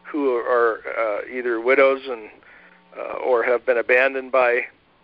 who 0.03 0.33
are 0.35 0.81
uh, 0.97 1.19
either 1.31 1.59
widows 1.59 2.01
and 2.07 2.29
uh, 2.97 3.17
or 3.17 3.43
have 3.43 3.65
been 3.65 3.77
abandoned 3.77 4.31
by 4.31 4.61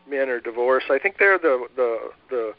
men 0.09 0.29
or 0.29 0.39
divorced. 0.39 0.87
I 0.89 0.99
think 0.99 1.17
they're 1.17 1.37
the 1.37 1.67
the 1.75 1.97
the 2.29 2.53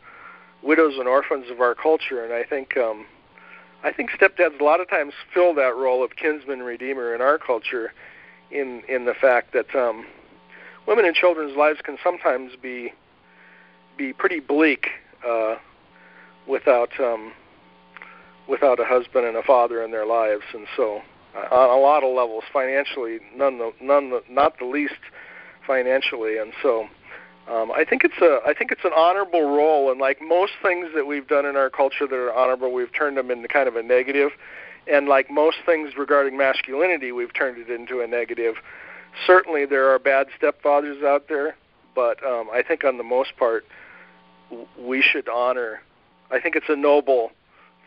widows 0.62 0.94
and 0.98 1.08
orphans 1.08 1.46
of 1.50 1.60
our 1.60 1.74
culture, 1.74 2.24
and 2.24 2.32
I 2.32 2.44
think 2.44 2.76
um, 2.76 3.06
I 3.82 3.92
think 3.92 4.10
stepdads 4.10 4.60
a 4.60 4.64
lot 4.64 4.80
of 4.80 4.88
times 4.88 5.12
fill 5.32 5.54
that 5.54 5.76
role 5.76 6.04
of 6.04 6.16
kinsman 6.16 6.62
redeemer 6.62 7.14
in 7.14 7.20
our 7.20 7.38
culture, 7.38 7.92
in 8.50 8.82
in 8.88 9.04
the 9.04 9.14
fact 9.14 9.52
that 9.52 9.74
um, 9.74 10.06
women 10.86 11.04
and 11.04 11.14
children's 11.14 11.56
lives 11.56 11.80
can 11.82 11.98
sometimes 12.02 12.52
be 12.60 12.92
be 13.96 14.12
pretty 14.12 14.40
bleak 14.40 14.88
uh, 15.26 15.56
without 16.46 16.90
um, 17.00 17.32
without 18.48 18.80
a 18.80 18.84
husband 18.84 19.26
and 19.26 19.36
a 19.36 19.42
father 19.42 19.82
in 19.82 19.90
their 19.90 20.06
lives, 20.06 20.44
and 20.52 20.66
so 20.76 21.02
uh, 21.34 21.54
on 21.54 21.70
a 21.70 21.80
lot 21.80 22.04
of 22.04 22.14
levels, 22.14 22.44
financially, 22.52 23.18
none 23.34 23.58
the, 23.58 23.72
none 23.80 24.10
the, 24.10 24.22
not 24.28 24.58
the 24.58 24.64
least 24.64 24.94
financially, 25.66 26.38
and 26.38 26.52
so 26.62 26.86
um, 27.48 27.70
I 27.72 27.84
think 27.84 28.04
it's 28.04 28.16
a 28.22 28.40
I 28.46 28.54
think 28.54 28.72
it's 28.72 28.84
an 28.84 28.92
honorable 28.96 29.42
role, 29.42 29.90
and 29.90 30.00
like 30.00 30.20
most 30.22 30.52
things 30.62 30.88
that 30.94 31.06
we've 31.06 31.26
done 31.26 31.44
in 31.44 31.56
our 31.56 31.68
culture 31.68 32.06
that 32.06 32.14
are 32.14 32.32
honorable, 32.32 32.72
we've 32.72 32.92
turned 32.92 33.16
them 33.16 33.30
into 33.30 33.48
kind 33.48 33.68
of 33.68 33.76
a 33.76 33.82
negative. 33.82 34.30
And 34.86 35.08
like 35.08 35.30
most 35.30 35.58
things 35.64 35.96
regarding 35.96 36.36
masculinity, 36.36 37.12
we've 37.12 37.32
turned 37.32 37.58
it 37.58 37.70
into 37.70 38.00
a 38.00 38.06
negative. 38.06 38.56
Certainly, 39.26 39.66
there 39.66 39.88
are 39.90 39.98
bad 39.98 40.26
stepfathers 40.38 41.04
out 41.04 41.28
there, 41.28 41.56
but 41.94 42.24
um, 42.26 42.48
I 42.52 42.62
think 42.62 42.84
on 42.84 42.98
the 42.98 43.04
most 43.04 43.36
part, 43.36 43.64
we 44.78 45.02
should 45.02 45.28
honor. 45.28 45.80
I 46.30 46.40
think 46.40 46.56
it's 46.56 46.68
a 46.68 46.76
noble 46.76 47.30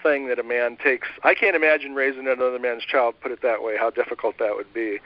thing 0.04 0.28
that 0.28 0.40
a 0.40 0.44
man 0.44 0.78
takes. 0.78 1.08
I 1.24 1.34
can't 1.34 1.56
imagine 1.56 1.96
raising 1.96 2.28
another 2.28 2.60
man's 2.60 2.84
child. 2.84 3.16
Put 3.22 3.32
it 3.32 3.42
that 3.42 3.64
way, 3.64 3.76
how 3.78 3.90
difficult 3.90 4.38
that 4.40 4.56
would 4.56 4.74
be. 4.74 5.00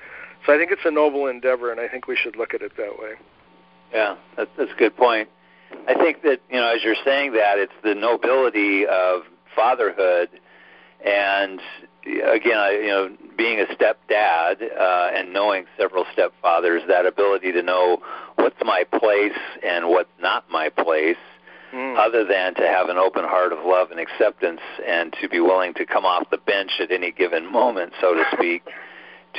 So 0.46 0.53
I 0.53 0.58
think 0.58 0.72
it's 0.72 0.86
a 0.86 0.91
noble 0.91 1.27
endeavor, 1.27 1.72
and 1.72 1.79
I 1.79 1.88
think 1.88 2.08
we 2.08 2.15
should 2.15 2.36
look 2.36 2.53
at 2.53 2.62
it 2.62 2.75
that 2.77 3.00
way. 3.00 3.13
Yeah, 3.93 4.15
that's, 4.38 4.50
that's 4.57 4.71
a 4.71 4.77
good 4.77 4.95
point. 4.95 5.29
I 5.88 5.95
think 5.95 6.21
that 6.24 6.41
you 6.50 6.57
know, 6.57 6.67
as 6.67 6.83
you're 6.83 6.95
saying 7.03 7.33
that, 7.33 7.57
it's 7.57 7.74
the 7.83 7.95
nobility 7.95 8.86
of 8.86 9.21
fatherhood, 9.55 10.29
and 11.03 11.60
again, 12.05 12.57
I, 12.57 12.79
you 12.81 12.88
know, 12.88 13.15
being 13.38 13.60
a 13.60 13.65
stepdad 13.65 14.62
uh, 14.62 15.12
and 15.13 15.33
knowing 15.33 15.65
several 15.77 16.05
stepfathers, 16.05 16.88
that 16.88 17.05
ability 17.05 17.51
to 17.53 17.62
know 17.62 18.01
what's 18.36 18.57
my 18.63 18.83
place 18.83 19.38
and 19.63 19.89
what's 19.89 20.10
not 20.19 20.50
my 20.50 20.69
place, 20.69 21.17
mm. 21.74 21.98
other 21.98 22.24
than 22.25 22.53
to 22.55 22.67
have 22.67 22.89
an 22.89 22.98
open 22.98 23.24
heart 23.24 23.53
of 23.53 23.60
love 23.65 23.91
and 23.91 24.00
acceptance, 24.00 24.62
and 24.86 25.13
to 25.21 25.29
be 25.29 25.39
willing 25.39 25.74
to 25.75 25.86
come 25.86 26.05
off 26.05 26.29
the 26.29 26.38
bench 26.38 26.71
at 26.79 26.91
any 26.91 27.12
given 27.12 27.51
moment, 27.51 27.93
so 28.00 28.13
to 28.13 28.24
speak 28.33 28.63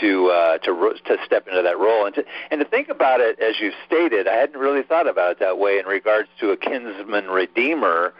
to 0.00 0.28
uh, 0.28 0.58
to 0.58 0.94
to 1.04 1.16
step 1.24 1.46
into 1.48 1.62
that 1.62 1.78
role 1.78 2.06
and 2.06 2.14
to 2.14 2.24
and 2.50 2.60
to 2.60 2.66
think 2.66 2.88
about 2.88 3.20
it 3.20 3.38
as 3.40 3.60
you 3.60 3.72
stated. 3.86 4.26
I 4.26 4.34
hadn't 4.34 4.58
really 4.58 4.82
thought 4.82 5.08
about 5.08 5.32
it 5.32 5.38
that 5.40 5.58
way 5.58 5.78
in 5.78 5.86
regards 5.86 6.28
to 6.40 6.50
a 6.50 6.56
kinsman 6.56 7.26
redeemer, 7.26 8.14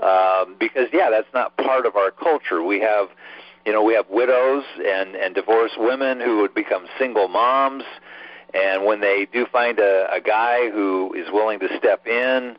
um, 0.00 0.56
because 0.58 0.88
yeah, 0.92 1.10
that's 1.10 1.32
not 1.34 1.56
part 1.56 1.86
of 1.86 1.96
our 1.96 2.10
culture. 2.10 2.62
We 2.62 2.80
have, 2.80 3.08
you 3.64 3.72
know, 3.72 3.82
we 3.82 3.94
have 3.94 4.08
widows 4.08 4.64
and 4.78 5.14
and 5.16 5.34
divorced 5.34 5.78
women 5.78 6.20
who 6.20 6.40
would 6.40 6.54
become 6.54 6.86
single 6.98 7.28
moms, 7.28 7.84
and 8.54 8.84
when 8.84 9.00
they 9.00 9.26
do 9.32 9.46
find 9.46 9.78
a, 9.78 10.08
a 10.12 10.20
guy 10.20 10.70
who 10.70 11.12
is 11.14 11.30
willing 11.32 11.60
to 11.60 11.76
step 11.78 12.06
in. 12.06 12.56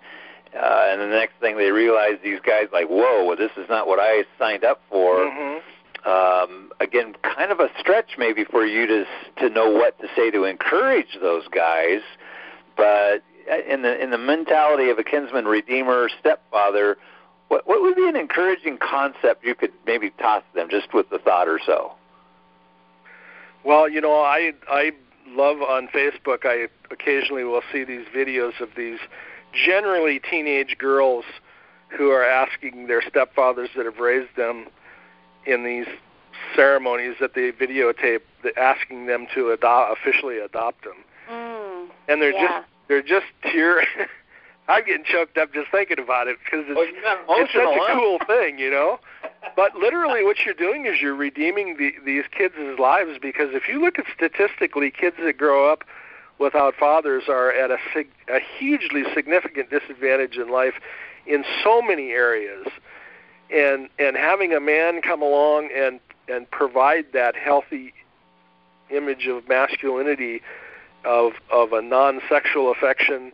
Uh, 0.56 0.88
and 0.88 1.02
the 1.02 1.08
next 1.08 1.34
thing 1.40 1.58
they 1.58 1.72
realize, 1.72 2.14
these 2.24 2.40
guys 2.40 2.68
like, 2.72 2.88
whoa, 2.88 3.26
well, 3.26 3.36
this 3.36 3.52
is 3.58 3.68
not 3.70 3.86
what 3.86 4.00
I 4.00 4.24
signed 4.40 4.64
up 4.64 4.82
for. 4.90 5.18
Mm-hmm 5.18 5.60
um, 6.06 6.72
again, 6.80 7.16
kind 7.24 7.52
of 7.52 7.60
a 7.60 7.70
stretch 7.80 8.18
maybe 8.18 8.44
for 8.44 8.66
you 8.66 8.88
to 8.88 9.06
to 9.40 9.50
know 9.50 9.70
what 9.70 10.00
to 10.00 10.08
say 10.16 10.32
to 10.32 10.44
encourage 10.44 11.18
those 11.22 11.48
guys, 11.48 12.02
but 12.76 13.24
in 13.68 13.82
the 13.82 14.02
in 14.02 14.12
the 14.12 14.18
mentality 14.18 14.90
of 14.90 15.00
a 15.00 15.04
kinsman 15.04 15.46
redeemer 15.46 16.10
stepfather, 16.20 16.98
what 17.48 17.68
what 17.68 17.82
would 17.82 17.96
be 17.96 18.08
an 18.08 18.16
encouraging 18.16 18.78
concept 18.78 19.44
you 19.44 19.56
could 19.56 19.72
maybe 19.86 20.12
toss 20.12 20.44
them 20.54 20.70
just 20.70 20.94
with 20.94 21.10
the 21.10 21.20
thought 21.20 21.48
or 21.48 21.60
so? 21.66 21.94
Well, 23.64 23.90
you 23.90 24.02
know, 24.02 24.22
I 24.22 24.54
I 24.70 24.92
love 25.30 25.62
on 25.62 25.88
Facebook. 25.88 26.46
I 26.46 26.68
occasionally 26.92 27.44
will 27.44 27.64
see 27.72 27.84
these 27.84 28.06
videos 28.16 28.60
of 28.62 28.70
these 28.78 29.00
generally 29.54 30.20
teenage 30.20 30.78
girls 30.78 31.26
who 31.90 32.10
are 32.12 32.24
asking 32.24 32.88
their 32.88 33.02
stepfathers 33.02 33.70
that 33.76 33.86
have 33.86 33.98
raised 33.98 34.36
them 34.36 34.68
in 35.46 35.64
these 35.64 35.88
ceremonies 36.56 37.16
that 37.20 37.34
they 37.34 37.52
videotape 37.52 38.22
asking 38.58 39.08
them 39.08 39.28
to 39.34 39.52
adopt 39.52 39.98
officially 40.00 40.40
adopt 40.40 40.84
them. 40.84 40.96
Mm, 41.30 41.88
and 42.08 42.22
they're 42.22 42.32
yeah. 42.32 42.48
just 42.48 42.68
they're 42.88 43.02
just 43.02 43.26
tear 43.44 43.84
I'm 44.70 44.86
getting 44.86 45.06
choked 45.06 45.38
up 45.38 45.54
just 45.54 45.72
thinking 45.72 46.00
about 46.00 46.28
it 46.28 46.38
because 46.44 46.66
it's, 46.68 46.78
oh, 47.28 47.42
it's 47.42 47.54
such 47.54 47.64
a 47.64 47.94
cool 47.94 48.20
thing, 48.28 48.60
you 48.60 48.70
know. 48.70 49.00
But 49.56 49.76
literally, 49.76 50.24
what 50.24 50.38
you're 50.46 50.54
doing 50.54 50.86
is 50.86 51.00
you're 51.02 51.16
redeeming 51.16 51.78
the, 51.78 51.94
these 52.06 52.26
kids' 52.38 52.56
lives 52.78 53.18
because 53.22 53.50
if 53.54 53.70
you 53.70 53.82
look 53.82 53.98
at 53.98 54.06
statistically, 54.14 54.92
kids 54.92 55.16
that 55.24 55.38
grow 55.38 55.72
up 55.72 55.86
without 56.38 56.76
fathers 56.76 57.24
are 57.30 57.52
at 57.52 57.72
a, 57.72 57.78
sig- 57.94 58.12
a 58.28 58.40
hugely 58.40 59.04
significant 59.16 59.70
disadvantage 59.70 60.36
in 60.36 60.52
life 60.52 60.76
in 61.26 61.46
so 61.64 61.82
many 61.82 62.12
areas 62.12 62.68
and 63.54 63.90
and 64.00 64.16
having 64.18 64.54
a 64.54 64.60
man 64.60 65.02
come 65.02 65.22
along 65.22 65.70
and 65.76 66.00
and 66.28 66.50
provide 66.52 67.06
that 67.14 67.36
healthy 67.36 67.94
image 68.90 69.28
of 69.28 69.48
masculinity 69.48 70.42
of 71.06 71.34
of 71.52 71.74
a 71.74 71.82
non-sexual 71.82 72.72
affection 72.72 73.32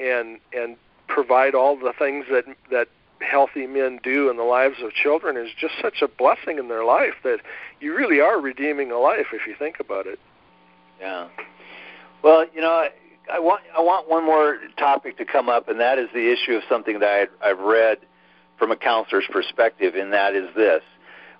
and 0.00 0.38
and 0.52 0.76
provide 1.06 1.54
all 1.54 1.76
the 1.76 1.92
things 1.98 2.26
that 2.30 2.44
that 2.70 2.88
healthy 3.20 3.66
men 3.66 4.00
do 4.02 4.28
in 4.28 4.36
the 4.36 4.42
lives 4.42 4.76
of 4.82 4.92
children 4.92 5.36
is 5.36 5.48
just 5.58 5.74
such 5.80 6.02
a 6.02 6.08
blessing 6.08 6.58
in 6.58 6.68
their 6.68 6.84
life 6.84 7.14
that 7.22 7.40
you 7.80 7.94
really 7.94 8.20
are 8.20 8.40
redeeming 8.40 8.90
a 8.90 8.98
life 8.98 9.26
if 9.32 9.46
you 9.46 9.54
think 9.58 9.80
about 9.80 10.06
it. 10.06 10.18
Yeah. 11.00 11.28
Well, 12.22 12.46
you 12.54 12.60
know, 12.60 12.70
I, 12.70 12.90
I 13.32 13.38
want 13.38 13.62
I 13.76 13.80
want 13.80 14.08
one 14.08 14.24
more 14.24 14.58
topic 14.76 15.16
to 15.18 15.24
come 15.24 15.48
up, 15.48 15.68
and 15.68 15.80
that 15.80 15.98
is 15.98 16.08
the 16.12 16.32
issue 16.32 16.54
of 16.54 16.62
something 16.68 16.98
that 17.00 17.28
I, 17.42 17.50
I've 17.50 17.60
read 17.60 17.98
from 18.58 18.70
a 18.70 18.76
counselor's 18.76 19.26
perspective, 19.30 19.94
and 19.94 20.12
that 20.12 20.34
is 20.34 20.48
this. 20.54 20.82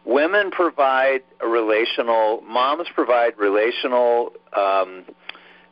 Women 0.04 0.50
provide 0.50 1.22
a 1.40 1.48
relational, 1.48 2.42
moms 2.42 2.88
provide 2.94 3.38
relational 3.38 4.32
um, 4.52 5.04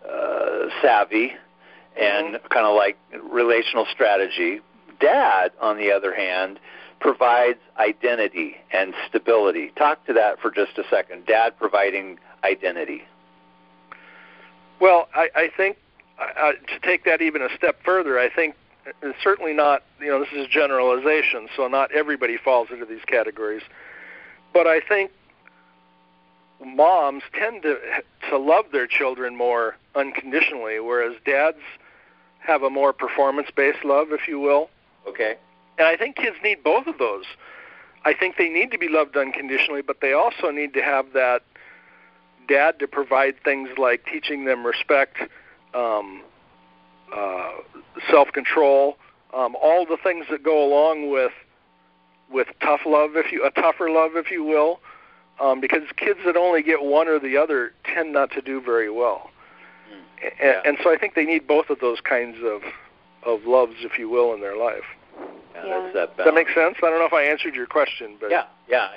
uh, 0.09 0.69
savvy 0.81 1.33
and 2.01 2.37
mm-hmm. 2.37 2.47
kind 2.49 2.67
of 2.67 2.75
like 2.75 2.97
relational 3.31 3.87
strategy. 3.93 4.61
Dad, 5.01 5.53
on 5.61 5.77
the 5.77 5.91
other 5.91 6.15
hand, 6.15 6.59
provides 7.01 7.59
identity 7.79 8.57
and 8.73 8.95
stability. 9.09 9.73
Talk 9.77 10.07
to 10.07 10.13
that 10.15 10.41
for 10.41 10.51
just 10.51 10.79
a 10.79 10.85
second. 10.89 11.27
Dad 11.27 11.59
providing 11.59 12.19
identity. 12.45 13.03
Well, 14.81 15.09
I, 15.15 15.29
I 15.35 15.51
think 15.57 15.77
uh, 16.19 16.53
to 16.53 16.79
take 16.83 17.05
that 17.05 17.21
even 17.21 17.43
a 17.43 17.49
step 17.57 17.81
further, 17.85 18.19
I 18.19 18.31
think 18.31 18.55
certainly 19.23 19.53
not, 19.53 19.83
you 20.01 20.09
know, 20.09 20.21
this 20.21 20.33
is 20.33 20.47
a 20.47 20.49
generalization, 20.49 21.49
so 21.57 21.69
not 21.69 21.93
everybody 21.93 22.37
falls 22.37 22.69
into 22.71 22.85
these 22.85 23.05
categories. 23.07 23.63
But 24.53 24.67
I 24.67 24.81
think 24.81 25.11
moms 26.65 27.23
tend 27.33 27.63
to 27.63 27.79
to 28.31 28.39
love 28.39 28.67
their 28.73 28.87
children 28.87 29.37
more 29.37 29.77
unconditionally, 29.95 30.81
whereas 30.81 31.15
dads 31.25 31.59
have 32.39 32.63
a 32.63 32.71
more 32.71 32.93
performance-based 32.93 33.85
love, 33.85 34.09
if 34.13 34.27
you 34.27 34.41
will. 34.41 34.69
Okay. 35.07 35.37
And 35.79 35.87
I 35.87 35.97
think 35.97 36.17
kids 36.17 36.37
need 36.43 36.63
both 36.63 36.87
of 36.87 36.99
those. 36.99 37.25
I 38.05 38.15
think 38.15 38.37
they 38.37 38.49
need 38.49 38.71
to 38.73 38.79
be 38.79 38.89
loved 38.89 39.17
unconditionally, 39.17 39.83
but 39.83 40.01
they 40.01 40.13
also 40.13 40.51
need 40.51 40.75
to 40.75 40.83
have 40.83 41.13
that 41.15 41.43
dad 42.49 42.79
to 42.81 42.89
provide 42.89 43.37
things 43.45 43.69
like 43.79 44.05
teaching 44.07 44.45
them 44.45 44.67
respect, 44.67 45.19
um, 45.73 46.23
uh, 47.15 47.51
self-control, 48.11 48.97
um, 49.35 49.57
all 49.61 49.87
the 49.87 49.97
things 50.03 50.27
that 50.31 50.43
go 50.43 50.65
along 50.65 51.11
with 51.11 51.33
with 52.31 52.49
tough 52.63 52.81
love, 52.87 53.11
if 53.15 53.31
you 53.31 53.45
a 53.45 53.51
tougher 53.51 53.91
love, 53.91 54.13
if 54.15 54.31
you 54.31 54.43
will, 54.43 54.81
um, 55.39 55.61
because 55.61 55.83
kids 55.97 56.19
that 56.25 56.37
only 56.37 56.63
get 56.63 56.83
one 56.83 57.07
or 57.07 57.19
the 57.19 57.37
other 57.37 57.73
tend 57.85 58.13
not 58.13 58.31
to 58.31 58.41
do 58.41 58.61
very 58.61 58.91
well, 58.91 59.31
mm. 59.93 60.31
yeah. 60.41 60.59
and, 60.59 60.67
and 60.67 60.79
so 60.83 60.93
I 60.93 60.97
think 60.97 61.15
they 61.15 61.27
need 61.27 61.47
both 61.47 61.69
of 61.69 61.79
those 61.81 62.01
kinds 62.01 62.39
of 62.43 62.63
of 63.25 63.45
loves, 63.45 63.75
if 63.81 63.99
you 63.99 64.09
will, 64.09 64.35
in 64.35 64.41
their 64.41 64.57
life. 64.57 64.85
Yeah, 65.55 65.67
yeah. 65.67 65.81
That's 65.81 65.95
that, 65.95 66.17
Does 66.17 66.27
that 66.27 66.35
make 66.35 66.49
sense? 66.49 66.77
I 66.79 66.89
don't 66.89 66.99
know 66.99 67.07
if 67.07 67.13
I 67.13 67.25
answered 67.25 67.55
your 67.55 67.67
question, 67.67 68.17
but 68.21 68.31
yeah, 68.31 68.47
yeah, 68.69 68.89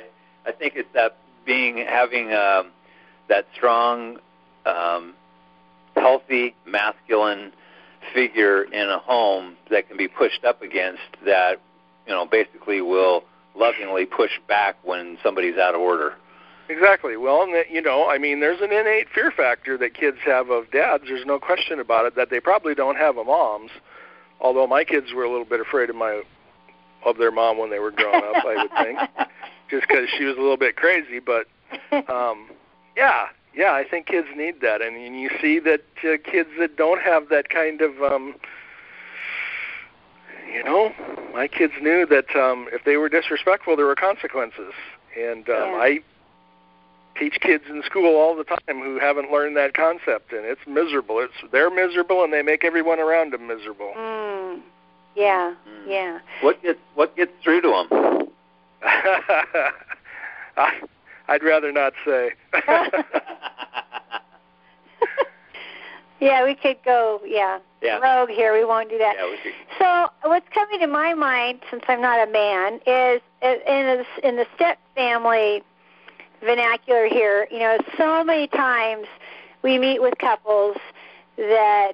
I, 0.45 0.49
I 0.49 0.51
think 0.54 0.73
it's 0.75 0.89
that 0.93 1.17
being 1.45 1.78
having 1.78 2.34
um, 2.34 2.71
that 3.30 3.45
strong, 3.56 4.19
um, 4.65 5.13
healthy, 5.95 6.56
masculine 6.65 7.51
figure 8.13 8.63
in 8.63 8.89
a 8.89 8.99
home 8.99 9.55
that 9.69 9.87
can 9.87 9.97
be 9.97 10.07
pushed 10.07 10.43
up 10.43 10.61
against 10.61 11.01
that, 11.25 11.61
you 12.07 12.13
know, 12.13 12.25
basically 12.25 12.81
will 12.81 13.23
lovingly 13.55 14.05
push 14.05 14.31
back 14.47 14.75
when 14.83 15.17
somebody's 15.23 15.57
out 15.57 15.75
of 15.75 15.81
order. 15.81 16.13
Exactly. 16.67 17.15
Well, 17.15 17.43
and 17.43 17.53
that, 17.53 17.69
you 17.69 17.81
know, 17.81 18.09
I 18.09 18.17
mean, 18.17 18.39
there's 18.39 18.61
an 18.61 18.71
innate 18.71 19.07
fear 19.13 19.31
factor 19.31 19.77
that 19.77 19.93
kids 19.93 20.17
have 20.25 20.49
of 20.49 20.71
dads. 20.71 21.03
There's 21.07 21.25
no 21.25 21.39
question 21.39 21.79
about 21.79 22.05
it 22.05 22.15
that 22.15 22.29
they 22.29 22.39
probably 22.39 22.73
don't 22.73 22.97
have 22.97 23.17
of 23.17 23.27
moms. 23.27 23.71
Although 24.41 24.67
my 24.67 24.83
kids 24.83 25.13
were 25.13 25.23
a 25.23 25.29
little 25.29 25.45
bit 25.45 25.59
afraid 25.59 25.89
of 25.89 25.95
my 25.95 26.23
of 27.05 27.17
their 27.17 27.31
mom 27.31 27.59
when 27.59 27.69
they 27.69 27.77
were 27.77 27.91
growing 27.91 28.23
up, 28.23 28.43
I 28.43 28.55
would 28.63 28.71
think, 28.83 29.29
just 29.69 29.87
because 29.87 30.09
she 30.17 30.25
was 30.25 30.35
a 30.37 30.41
little 30.41 30.57
bit 30.57 30.75
crazy. 30.75 31.19
But 31.19 31.45
um, 32.09 32.49
yeah, 32.97 33.27
yeah, 33.55 33.71
I 33.73 33.83
think 33.89 34.07
kids 34.07 34.27
need 34.35 34.61
that, 34.61 34.81
and, 34.81 34.95
and 34.95 35.19
you 35.19 35.29
see 35.41 35.59
that 35.59 35.81
uh, 36.03 36.17
kids 36.29 36.49
that 36.59 36.75
don't 36.75 37.01
have 37.01 37.29
that 37.29 37.49
kind 37.49 37.81
of, 37.81 38.01
um, 38.01 38.35
you 40.51 40.63
know, 40.63 40.93
my 41.33 41.47
kids 41.47 41.73
knew 41.81 42.05
that 42.05 42.35
um, 42.35 42.67
if 42.71 42.83
they 42.83 42.97
were 42.97 43.09
disrespectful, 43.09 43.75
there 43.75 43.85
were 43.85 43.95
consequences, 43.95 44.73
and 45.17 45.49
um, 45.49 45.55
yeah. 45.55 45.77
I 45.81 45.99
teach 47.17 47.39
kids 47.39 47.63
in 47.69 47.81
school 47.83 48.17
all 48.17 48.35
the 48.35 48.43
time 48.43 48.81
who 48.81 48.99
haven't 48.99 49.31
learned 49.31 49.55
that 49.55 49.73
concept, 49.73 50.33
and 50.33 50.45
it's 50.45 50.61
miserable. 50.67 51.19
It's 51.19 51.33
they're 51.51 51.71
miserable, 51.71 52.23
and 52.23 52.33
they 52.33 52.41
make 52.41 52.63
everyone 52.65 52.99
around 52.99 53.31
them 53.31 53.47
miserable. 53.47 53.93
Mm. 53.97 54.61
Yeah, 55.15 55.53
Mm. 55.65 55.87
yeah. 55.87 56.19
What 56.41 56.61
gets 56.61 56.79
what 56.95 57.15
gets 57.15 57.31
through 57.41 57.61
to 57.61 57.69
them? 57.69 58.27
I, 60.57 60.81
I'd 61.27 61.43
rather 61.43 61.71
not 61.71 61.93
say. 62.05 62.31
yeah, 66.19 66.43
we 66.43 66.55
could 66.55 66.77
go. 66.83 67.21
Yeah, 67.25 67.59
yeah. 67.81 67.97
rogue 67.97 68.29
here. 68.29 68.53
We 68.53 68.63
won't 68.65 68.89
do 68.89 68.97
that. 68.97 69.15
Yeah, 69.17 69.29
we 69.29 69.38
could. 69.38 69.53
So 69.79 70.09
what's 70.29 70.47
coming 70.53 70.79
to 70.79 70.88
my 70.88 71.13
mind, 71.13 71.61
since 71.69 71.83
I'm 71.88 72.01
not 72.01 72.27
a 72.27 72.31
man, 72.31 72.75
is 72.85 73.21
in 73.41 73.59
the, 73.65 74.05
in 74.23 74.35
the 74.35 74.45
step 74.55 74.77
family 74.95 75.63
vernacular 76.41 77.07
here. 77.07 77.47
You 77.51 77.59
know, 77.59 77.77
so 77.97 78.23
many 78.23 78.47
times 78.47 79.07
we 79.63 79.77
meet 79.79 80.01
with 80.01 80.17
couples 80.19 80.77
that 81.38 81.93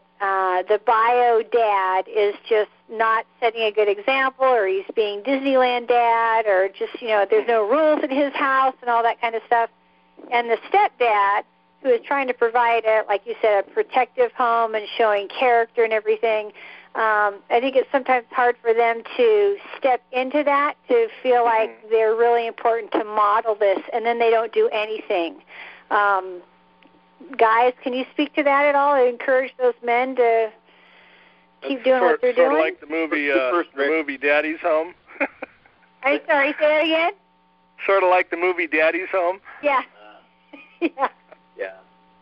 uh, 0.62 0.68
the 0.68 0.80
bio 0.86 1.42
dad 1.52 2.06
is 2.08 2.36
just 2.48 2.70
not 2.90 3.26
setting 3.40 3.62
a 3.62 3.72
good 3.72 3.88
example, 3.88 4.46
or 4.46 4.68
he's 4.68 4.86
being 4.96 5.22
Disneyland 5.22 5.88
dad, 5.88 6.46
or 6.46 6.70
just 6.70 7.02
you 7.02 7.10
know, 7.10 7.26
there's 7.30 7.48
no 7.48 7.68
rules 7.68 8.04
in 8.04 8.10
his 8.10 8.34
house 8.34 8.76
and 8.82 8.90
all 8.90 9.04
that 9.04 9.20
kind 9.22 9.36
of 9.36 9.42
stuff. 9.48 9.70
And 10.32 10.50
the 10.50 10.58
stepdad, 10.70 11.44
who 11.82 11.90
is 11.90 12.02
trying 12.06 12.28
to 12.28 12.34
provide 12.34 12.86
a, 12.86 13.04
like 13.08 13.26
you 13.26 13.36
said, 13.42 13.66
a 13.66 13.72
protective 13.72 14.32
home 14.34 14.76
and 14.76 14.86
showing 14.98 15.28
character 15.28 15.84
and 15.84 15.94
everything. 15.94 16.48
Um, 16.94 17.40
I 17.50 17.60
think 17.62 17.78
it's 17.78 17.90
sometimes 17.92 18.26
hard 18.32 18.58
for 18.62 18.74
them 18.74 19.02
to 19.16 19.58
step 19.78 20.04
into 20.12 20.44
that, 20.44 20.76
to 20.90 21.08
feel 21.24 21.44
mm-hmm. 21.44 21.46
like 21.46 21.90
they're 21.90 22.16
really 22.16 22.46
important 22.46 22.92
to 22.92 23.04
model 23.06 23.56
this, 23.56 23.80
and 23.94 24.06
then 24.06 24.20
they 24.20 24.30
don't 24.30 24.52
do 24.52 24.68
anything. 24.74 25.42
Um, 25.90 26.42
guys, 27.38 27.74
can 27.84 27.94
you 27.94 28.06
speak 28.12 28.34
to 28.36 28.44
that 28.44 28.66
at 28.66 28.76
all? 28.76 28.94
I 28.94 29.02
encourage 29.02 29.54
those 29.58 29.74
men 29.84 30.16
to 30.16 30.52
keep 31.62 31.84
doing 31.84 32.00
sort, 32.00 32.12
what 32.12 32.22
they're 32.22 32.36
sort 32.36 32.52
doing. 32.52 32.52
Sort 32.52 32.54
of 32.54 32.60
like 32.60 32.80
the 32.82 32.88
movie, 32.88 33.32
uh, 33.32 33.52
First, 33.52 33.70
the 33.76 33.86
movie 33.86 34.18
Daddy's 34.18 34.60
Home. 34.62 34.94
I'm 36.04 36.20
sorry, 36.28 36.54
say 36.60 36.68
that 36.68 36.84
again. 36.84 37.12
Sort 37.86 38.04
of 38.04 38.10
like 38.10 38.30
the 38.30 38.38
movie 38.38 38.68
Daddy's 38.68 39.10
Home. 39.12 39.40
Yeah. 39.64 39.82
yeah. 40.82 41.10
Yeah. 41.58 41.74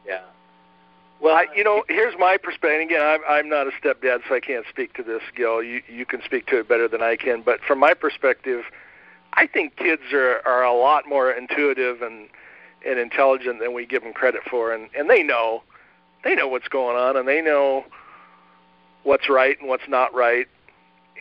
Yeah. 0.05 0.21
Well, 1.21 1.35
I, 1.35 1.47
you 1.55 1.63
know, 1.63 1.83
here's 1.89 2.15
my 2.17 2.37
perspective. 2.37 2.81
Again, 2.81 3.01
I'm, 3.01 3.19
I'm 3.27 3.49
not 3.49 3.67
a 3.67 3.71
stepdad, 3.71 4.21
so 4.27 4.35
I 4.35 4.39
can't 4.39 4.65
speak 4.69 4.93
to 4.93 5.03
this, 5.03 5.21
Gil. 5.35 5.61
You 5.61 5.81
you 5.89 6.05
can 6.05 6.21
speak 6.23 6.47
to 6.47 6.59
it 6.59 6.69
better 6.69 6.87
than 6.87 7.01
I 7.01 7.17
can. 7.17 7.41
But 7.41 7.59
from 7.61 7.79
my 7.79 7.93
perspective, 7.93 8.63
I 9.33 9.45
think 9.45 9.75
kids 9.75 10.13
are 10.13 10.41
are 10.45 10.63
a 10.63 10.73
lot 10.73 11.07
more 11.07 11.29
intuitive 11.31 12.01
and 12.01 12.29
and 12.85 12.99
intelligent 12.99 13.59
than 13.59 13.73
we 13.73 13.85
give 13.85 14.03
them 14.03 14.13
credit 14.13 14.41
for, 14.49 14.73
and 14.73 14.89
and 14.97 15.09
they 15.09 15.23
know, 15.23 15.63
they 16.23 16.35
know 16.35 16.47
what's 16.47 16.67
going 16.67 16.97
on, 16.97 17.17
and 17.17 17.27
they 17.27 17.41
know 17.41 17.85
what's 19.03 19.29
right 19.29 19.59
and 19.59 19.67
what's 19.67 19.87
not 19.87 20.13
right, 20.13 20.47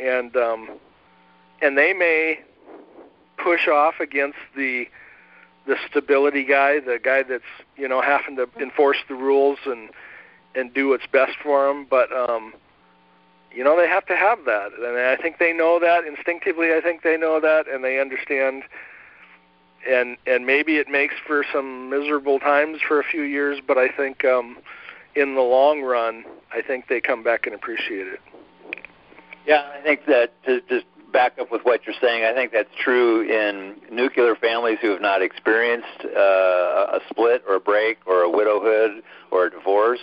and 0.01 0.37
um, 0.37 0.71
and 1.63 1.77
they 1.77 1.93
may 1.93 2.41
push 3.37 3.69
off 3.69 4.01
against 4.01 4.39
the 4.57 4.87
the 5.67 5.77
stability 5.89 6.45
guy, 6.45 6.81
the 6.81 6.99
guy 7.03 7.23
that's 7.23 7.45
you 7.77 7.87
know 7.87 8.01
having 8.01 8.37
to 8.37 8.49
enforce 8.61 8.99
the 9.09 9.15
rules 9.15 9.59
and 9.67 9.91
and 10.55 10.73
do 10.75 10.89
what's 10.89 11.07
best 11.07 11.37
for 11.43 11.67
them. 11.69 11.87
But 11.89 12.13
um, 12.13 12.55
you 13.53 13.63
know 13.63 13.77
they 13.77 13.89
have 13.89 14.07
to 14.07 14.17
have 14.17 14.45
that, 14.47 14.73
and 14.73 14.99
I 14.99 15.17
think 15.17 15.39
they 15.39 15.53
know 15.53 15.79
that 15.81 16.05
instinctively. 16.05 16.73
I 16.73 16.81
think 16.81 17.03
they 17.03 17.17
know 17.17 17.41
that, 17.41 17.69
and 17.69 17.85
they 17.85 18.01
understand. 18.01 18.65
And 19.87 20.17
and 20.27 20.47
maybe 20.47 20.77
it 20.77 20.89
makes 20.89 21.15
for 21.27 21.45
some 21.53 21.91
miserable 21.91 22.39
times 22.39 22.79
for 22.87 23.01
a 23.01 23.05
few 23.05 23.23
years, 23.23 23.61
but 23.67 23.79
I 23.79 23.89
think 23.89 24.25
um, 24.25 24.59
in 25.15 25.35
the 25.35 25.41
long 25.41 25.83
run, 25.83 26.25
I 26.53 26.63
think 26.63 26.89
they 26.89 27.01
come 27.01 27.23
back 27.23 27.47
and 27.47 27.55
appreciate 27.55 28.07
it. 28.07 28.21
Yeah, 29.47 29.71
I 29.73 29.83
think 29.83 30.07
that 30.07 30.33
to 30.45 30.61
just 30.69 30.85
back 31.13 31.39
up 31.39 31.51
with 31.51 31.63
what 31.63 31.87
you're 31.87 31.95
saying. 32.01 32.25
I 32.25 32.35
think 32.35 32.53
that's 32.53 32.69
true 32.83 33.23
in 33.23 33.77
nuclear 33.91 34.35
families 34.37 34.79
who 34.83 34.91
have 34.91 35.01
not 35.01 35.23
experienced 35.23 36.05
uh, 36.05 36.99
a 36.99 37.01
split 37.09 37.43
or 37.49 37.55
a 37.55 37.61
break 37.61 37.99
or 38.07 38.23
a 38.23 38.31
widowhood 38.31 39.03
or 39.31 39.47
a 39.47 39.51
divorce. 39.51 40.01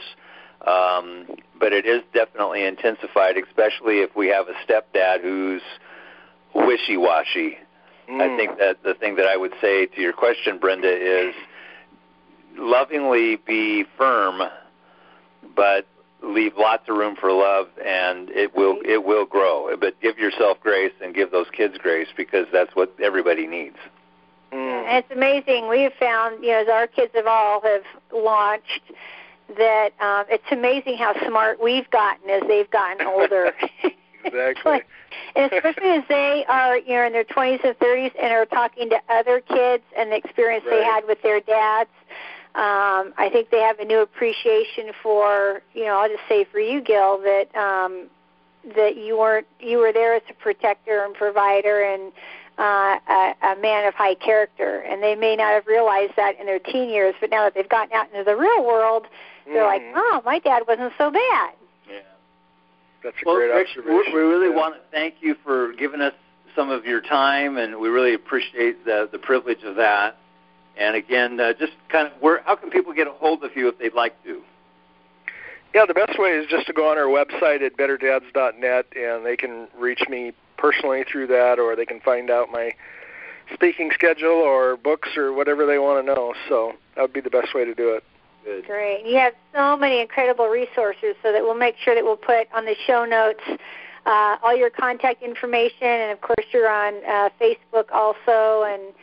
Um, 0.65 1.27
but 1.59 1.73
it 1.73 1.85
is 1.85 2.01
definitely 2.13 2.65
intensified, 2.65 3.37
especially 3.37 3.99
if 3.99 4.15
we 4.15 4.27
have 4.29 4.47
a 4.47 4.53
stepdad 4.65 5.21
who's 5.21 5.61
wishy-washy. 6.55 7.59
Mm. 8.09 8.21
I 8.21 8.37
think 8.37 8.57
that 8.59 8.83
the 8.83 8.93
thing 8.93 9.15
that 9.15 9.25
I 9.25 9.37
would 9.37 9.53
say 9.61 9.87
to 9.87 10.01
your 10.01 10.13
question, 10.13 10.57
Brenda, 10.59 10.89
is 10.89 11.33
lovingly 12.57 13.37
be 13.37 13.85
firm, 13.97 14.41
but 15.55 15.85
leave 16.21 16.53
lots 16.57 16.89
of 16.89 16.97
room 16.97 17.15
for 17.15 17.31
love 17.31 17.67
and 17.85 18.29
it 18.29 18.55
will 18.55 18.79
it 18.85 19.03
will 19.03 19.25
grow. 19.25 19.75
But 19.77 19.99
give 20.01 20.17
yourself 20.17 20.59
grace 20.61 20.93
and 21.01 21.13
give 21.13 21.31
those 21.31 21.47
kids 21.51 21.77
grace 21.77 22.07
because 22.15 22.47
that's 22.51 22.75
what 22.75 22.93
everybody 23.01 23.47
needs. 23.47 23.77
Mm. 24.51 24.85
and 24.87 24.97
it's 24.97 25.11
amazing. 25.11 25.67
We 25.67 25.81
have 25.81 25.93
found 25.93 26.43
you 26.43 26.51
know 26.51 26.61
as 26.61 26.67
our 26.67 26.87
kids 26.87 27.11
have 27.15 27.27
all 27.27 27.61
have 27.61 27.83
launched 28.13 28.81
that 29.57 29.89
um 29.99 30.25
it's 30.29 30.51
amazing 30.51 30.97
how 30.97 31.13
smart 31.27 31.61
we've 31.61 31.89
gotten 31.91 32.29
as 32.29 32.41
they've 32.47 32.69
gotten 32.71 33.05
older 33.05 33.53
exactly 34.25 34.81
and 35.35 35.51
especially 35.51 35.89
as 35.89 36.03
they 36.09 36.45
are 36.47 36.77
you 36.77 36.95
know 36.95 37.05
in 37.05 37.13
their 37.13 37.23
20s 37.23 37.63
and 37.63 37.77
30s 37.79 38.11
and 38.21 38.31
are 38.33 38.45
talking 38.45 38.89
to 38.89 38.99
other 39.09 39.39
kids 39.41 39.83
and 39.97 40.11
the 40.11 40.15
experience 40.15 40.65
right. 40.65 40.79
they 40.79 40.83
had 40.83 41.07
with 41.07 41.21
their 41.21 41.39
dads 41.39 41.89
um, 42.55 43.13
I 43.17 43.29
think 43.29 43.49
they 43.49 43.59
have 43.59 43.79
a 43.79 43.85
new 43.85 43.99
appreciation 43.99 44.93
for, 45.03 45.61
you 45.73 45.83
know, 45.83 45.99
I'll 45.99 46.07
just 46.07 46.23
say 46.29 46.45
for 46.45 46.59
you, 46.59 46.79
Gil, 46.79 47.17
that 47.17 47.53
um, 47.53 48.07
that 48.77 48.95
you 48.95 49.17
weren't 49.17 49.45
you 49.59 49.77
were 49.79 49.91
there 49.91 50.15
as 50.15 50.21
a 50.29 50.33
protector 50.33 51.03
and 51.03 51.13
provider 51.13 51.83
and 51.83 52.13
uh, 52.57 52.97
a, 53.09 53.35
a 53.51 53.55
man 53.61 53.85
of 53.85 53.93
high 53.93 54.15
character, 54.15 54.79
and 54.79 55.03
they 55.03 55.15
may 55.15 55.35
not 55.35 55.51
have 55.51 55.67
realized 55.67 56.13
that 56.15 56.39
in 56.39 56.45
their 56.45 56.59
teen 56.59 56.89
years, 56.89 57.13
but 57.19 57.29
now 57.29 57.43
that 57.43 57.55
they've 57.55 57.67
gotten 57.67 57.93
out 57.93 58.09
into 58.11 58.23
the 58.23 58.37
real 58.37 58.63
world, 58.65 59.07
they're 59.45 59.63
mm. 59.63 59.67
like, 59.67 59.81
mm-hmm. 59.81 59.97
oh, 59.97 60.21
my 60.23 60.39
dad 60.39 60.63
wasn't 60.65 60.93
so 60.97 61.11
bad. 61.11 61.53
That's 63.05 63.15
a 63.23 63.23
well, 63.23 63.35
great 63.35 63.51
Rick, 63.51 63.67
observation. 63.69 64.13
We 64.13 64.19
really 64.19 64.49
yeah. 64.49 64.55
want 64.55 64.75
to 64.75 64.81
thank 64.91 65.15
you 65.21 65.35
for 65.43 65.73
giving 65.73 66.01
us 66.01 66.13
some 66.55 66.71
of 66.71 66.85
your 66.85 67.01
time, 67.01 67.57
and 67.57 67.79
we 67.79 67.87
really 67.87 68.15
appreciate 68.15 68.83
the 68.83 69.07
the 69.11 69.19
privilege 69.19 69.63
of 69.63 69.75
that. 69.75 70.17
And 70.75 70.95
again, 70.95 71.39
uh, 71.39 71.53
just 71.53 71.73
kind 71.89 72.07
of 72.07 72.13
where 72.19 72.41
how 72.45 72.55
can 72.55 72.71
people 72.71 72.93
get 72.93 73.07
a 73.07 73.11
hold 73.11 73.43
of 73.43 73.55
you 73.55 73.67
if 73.67 73.77
they'd 73.77 73.93
like 73.93 74.21
to? 74.23 74.41
Yeah, 75.75 75.85
the 75.85 75.93
best 75.93 76.17
way 76.17 76.31
is 76.31 76.47
just 76.49 76.65
to 76.65 76.73
go 76.73 76.89
on 76.89 76.97
our 76.97 77.05
website 77.05 77.63
at 77.63 77.77
betterdads.net, 77.77 78.85
and 78.95 79.25
they 79.25 79.37
can 79.37 79.67
reach 79.77 80.01
me 80.09 80.31
personally 80.57 81.03
through 81.03 81.27
that, 81.27 81.59
or 81.59 81.75
they 81.75 81.85
can 81.85 81.99
find 81.99 82.31
out 82.31 82.49
my 82.49 82.73
speaking 83.53 83.91
schedule 83.93 84.31
or 84.31 84.77
books 84.77 85.09
or 85.15 85.31
whatever 85.31 85.67
they 85.67 85.77
want 85.77 86.03
to 86.03 86.13
know. 86.13 86.33
So 86.49 86.73
that 86.95 87.03
would 87.03 87.13
be 87.13 87.21
the 87.21 87.29
best 87.29 87.53
way 87.53 87.65
to 87.65 87.75
do 87.75 87.89
it. 87.89 88.03
Good. 88.45 88.65
Great. 88.67 89.05
You 89.07 89.17
have 89.17 89.33
so 89.55 89.75
many 89.75 89.99
incredible 89.99 90.47
resources, 90.47 91.15
so 91.23 91.31
that 91.33 91.41
we'll 91.41 91.55
make 91.55 91.75
sure 91.83 91.95
that 91.95 92.03
we'll 92.03 92.15
put 92.15 92.47
on 92.53 92.65
the 92.65 92.75
show 92.85 93.03
notes 93.03 93.41
uh, 94.05 94.37
all 94.43 94.55
your 94.55 94.69
contact 94.69 95.23
information, 95.23 95.87
and 95.87 96.11
of 96.11 96.21
course 96.21 96.45
you're 96.51 96.69
on 96.69 96.93
uh, 97.07 97.29
Facebook 97.41 97.91
also, 97.91 98.63
and 98.63 98.93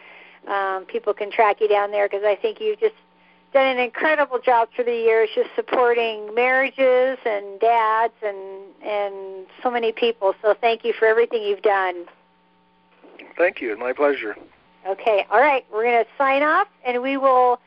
um, 0.49 0.87
people 0.87 1.13
can 1.13 1.31
track 1.31 1.61
you 1.61 1.67
down 1.67 1.91
there 1.91 2.09
because 2.09 2.25
I 2.25 2.37
think 2.37 2.61
you've 2.61 2.79
just 2.79 2.95
done 3.53 3.67
an 3.67 3.79
incredible 3.79 4.39
job 4.39 4.69
through 4.75 4.85
the 4.85 4.95
years, 4.95 5.29
just 5.35 5.51
supporting 5.57 6.33
marriages 6.35 7.19
and 7.27 7.59
dads 7.59 8.15
and 8.23 8.39
and 8.85 9.47
so 9.61 9.73
many 9.73 9.91
people. 9.91 10.35
So 10.41 10.55
thank 10.61 10.85
you 10.85 10.93
for 10.97 11.07
everything 11.07 11.43
you've 11.43 11.63
done. 11.63 12.05
Thank 13.37 13.61
you. 13.61 13.77
My 13.77 13.93
pleasure. 13.93 14.37
Okay. 14.87 15.27
All 15.31 15.41
right. 15.41 15.65
We're 15.73 15.85
going 15.85 16.05
to 16.05 16.11
sign 16.17 16.43
off, 16.43 16.69
and 16.85 17.03
we 17.03 17.17
will 17.17 17.61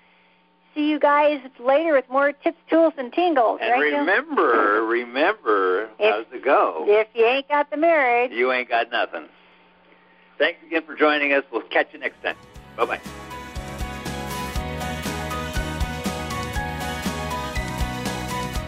see 0.75 0.89
you 0.89 0.99
guys 0.99 1.39
later 1.59 1.93
with 1.93 2.07
more 2.09 2.31
tips, 2.33 2.57
tools, 2.69 2.93
and 2.97 3.11
tingles. 3.13 3.59
And 3.61 3.71
right, 3.71 3.93
remember, 3.93 4.75
Gil? 4.75 4.85
remember, 4.85 5.89
If- 5.97 6.13
how's 6.13 6.25
it 6.33 6.43
go? 6.43 6.85
if 6.87 7.07
you 7.15 7.25
ain't 7.25 7.47
got 7.47 7.69
the 7.71 7.77
marriage. 7.77 8.31
You 8.31 8.51
ain't 8.51 8.69
got 8.69 8.91
nothing. 8.91 9.27
Thanks 10.37 10.59
again 10.67 10.83
for 10.85 10.95
joining 10.95 11.31
us. 11.33 11.43
We'll 11.51 11.61
catch 11.61 11.87
you 11.93 11.99
next 11.99 12.21
time. 12.21 12.35
Bye 12.75 12.85
bye. 12.85 13.01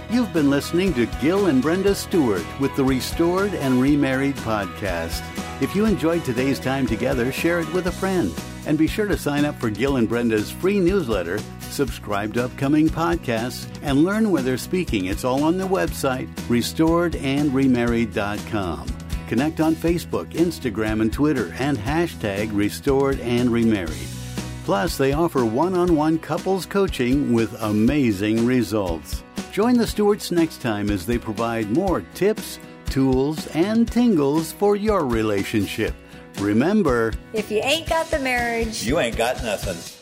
You've 0.09 0.31
been 0.33 0.49
listening 0.49 0.93
to 0.93 1.05
Gil 1.21 1.47
and 1.47 1.61
Brenda 1.61 1.93
Stewart 1.93 2.45
with 2.61 2.73
the 2.77 2.83
Restored 2.83 3.53
and 3.53 3.79
Remarried 3.81 4.35
podcast. 4.37 5.21
If 5.61 5.75
you 5.75 5.85
enjoyed 5.85 6.23
today's 6.23 6.59
time 6.61 6.87
together, 6.87 7.29
share 7.31 7.59
it 7.59 7.71
with 7.73 7.87
a 7.87 7.91
friend. 7.91 8.33
And 8.65 8.77
be 8.77 8.87
sure 8.87 9.05
to 9.05 9.17
sign 9.17 9.43
up 9.43 9.55
for 9.59 9.69
Gil 9.69 9.97
and 9.97 10.07
Brenda's 10.07 10.49
free 10.49 10.79
newsletter, 10.79 11.39
subscribe 11.77 12.33
to 12.33 12.43
upcoming 12.45 12.89
podcasts, 12.89 13.67
and 13.83 14.03
learn 14.03 14.31
where 14.31 14.41
they're 14.41 14.57
speaking. 14.57 15.05
It's 15.05 15.23
all 15.23 15.43
on 15.43 15.59
the 15.59 15.67
website, 15.67 16.27
restoredandremarried.com. 16.49 18.87
Connect 19.27 19.59
on 19.59 19.75
Facebook, 19.75 20.31
Instagram, 20.31 21.01
and 21.01 21.13
Twitter, 21.13 21.53
and 21.59 21.77
hashtag 21.77 22.49
Restored 22.53 23.19
and 23.19 23.51
Remarried. 23.51 24.07
Plus, 24.65 24.97
they 24.97 25.13
offer 25.13 25.45
one 25.45 25.75
on 25.75 25.95
one 25.95 26.17
couples 26.17 26.65
coaching 26.65 27.31
with 27.31 27.53
amazing 27.61 28.43
results. 28.45 29.23
Join 29.51 29.77
the 29.77 29.87
Stewarts 29.87 30.31
next 30.31 30.61
time 30.61 30.89
as 30.89 31.05
they 31.05 31.17
provide 31.17 31.71
more 31.71 32.01
tips, 32.15 32.59
tools, 32.89 33.47
and 33.47 33.89
tingles 33.89 34.51
for 34.51 34.75
your 34.75 35.05
relationship. 35.05 35.93
Remember, 36.39 37.13
If 37.33 37.49
you 37.51 37.61
ain't 37.63 37.87
got 37.87 38.09
the 38.11 38.19
marriage, 38.19 38.83
You 38.83 38.99
ain't 38.99 39.17
got 39.17 39.43
nothing. 39.43 39.96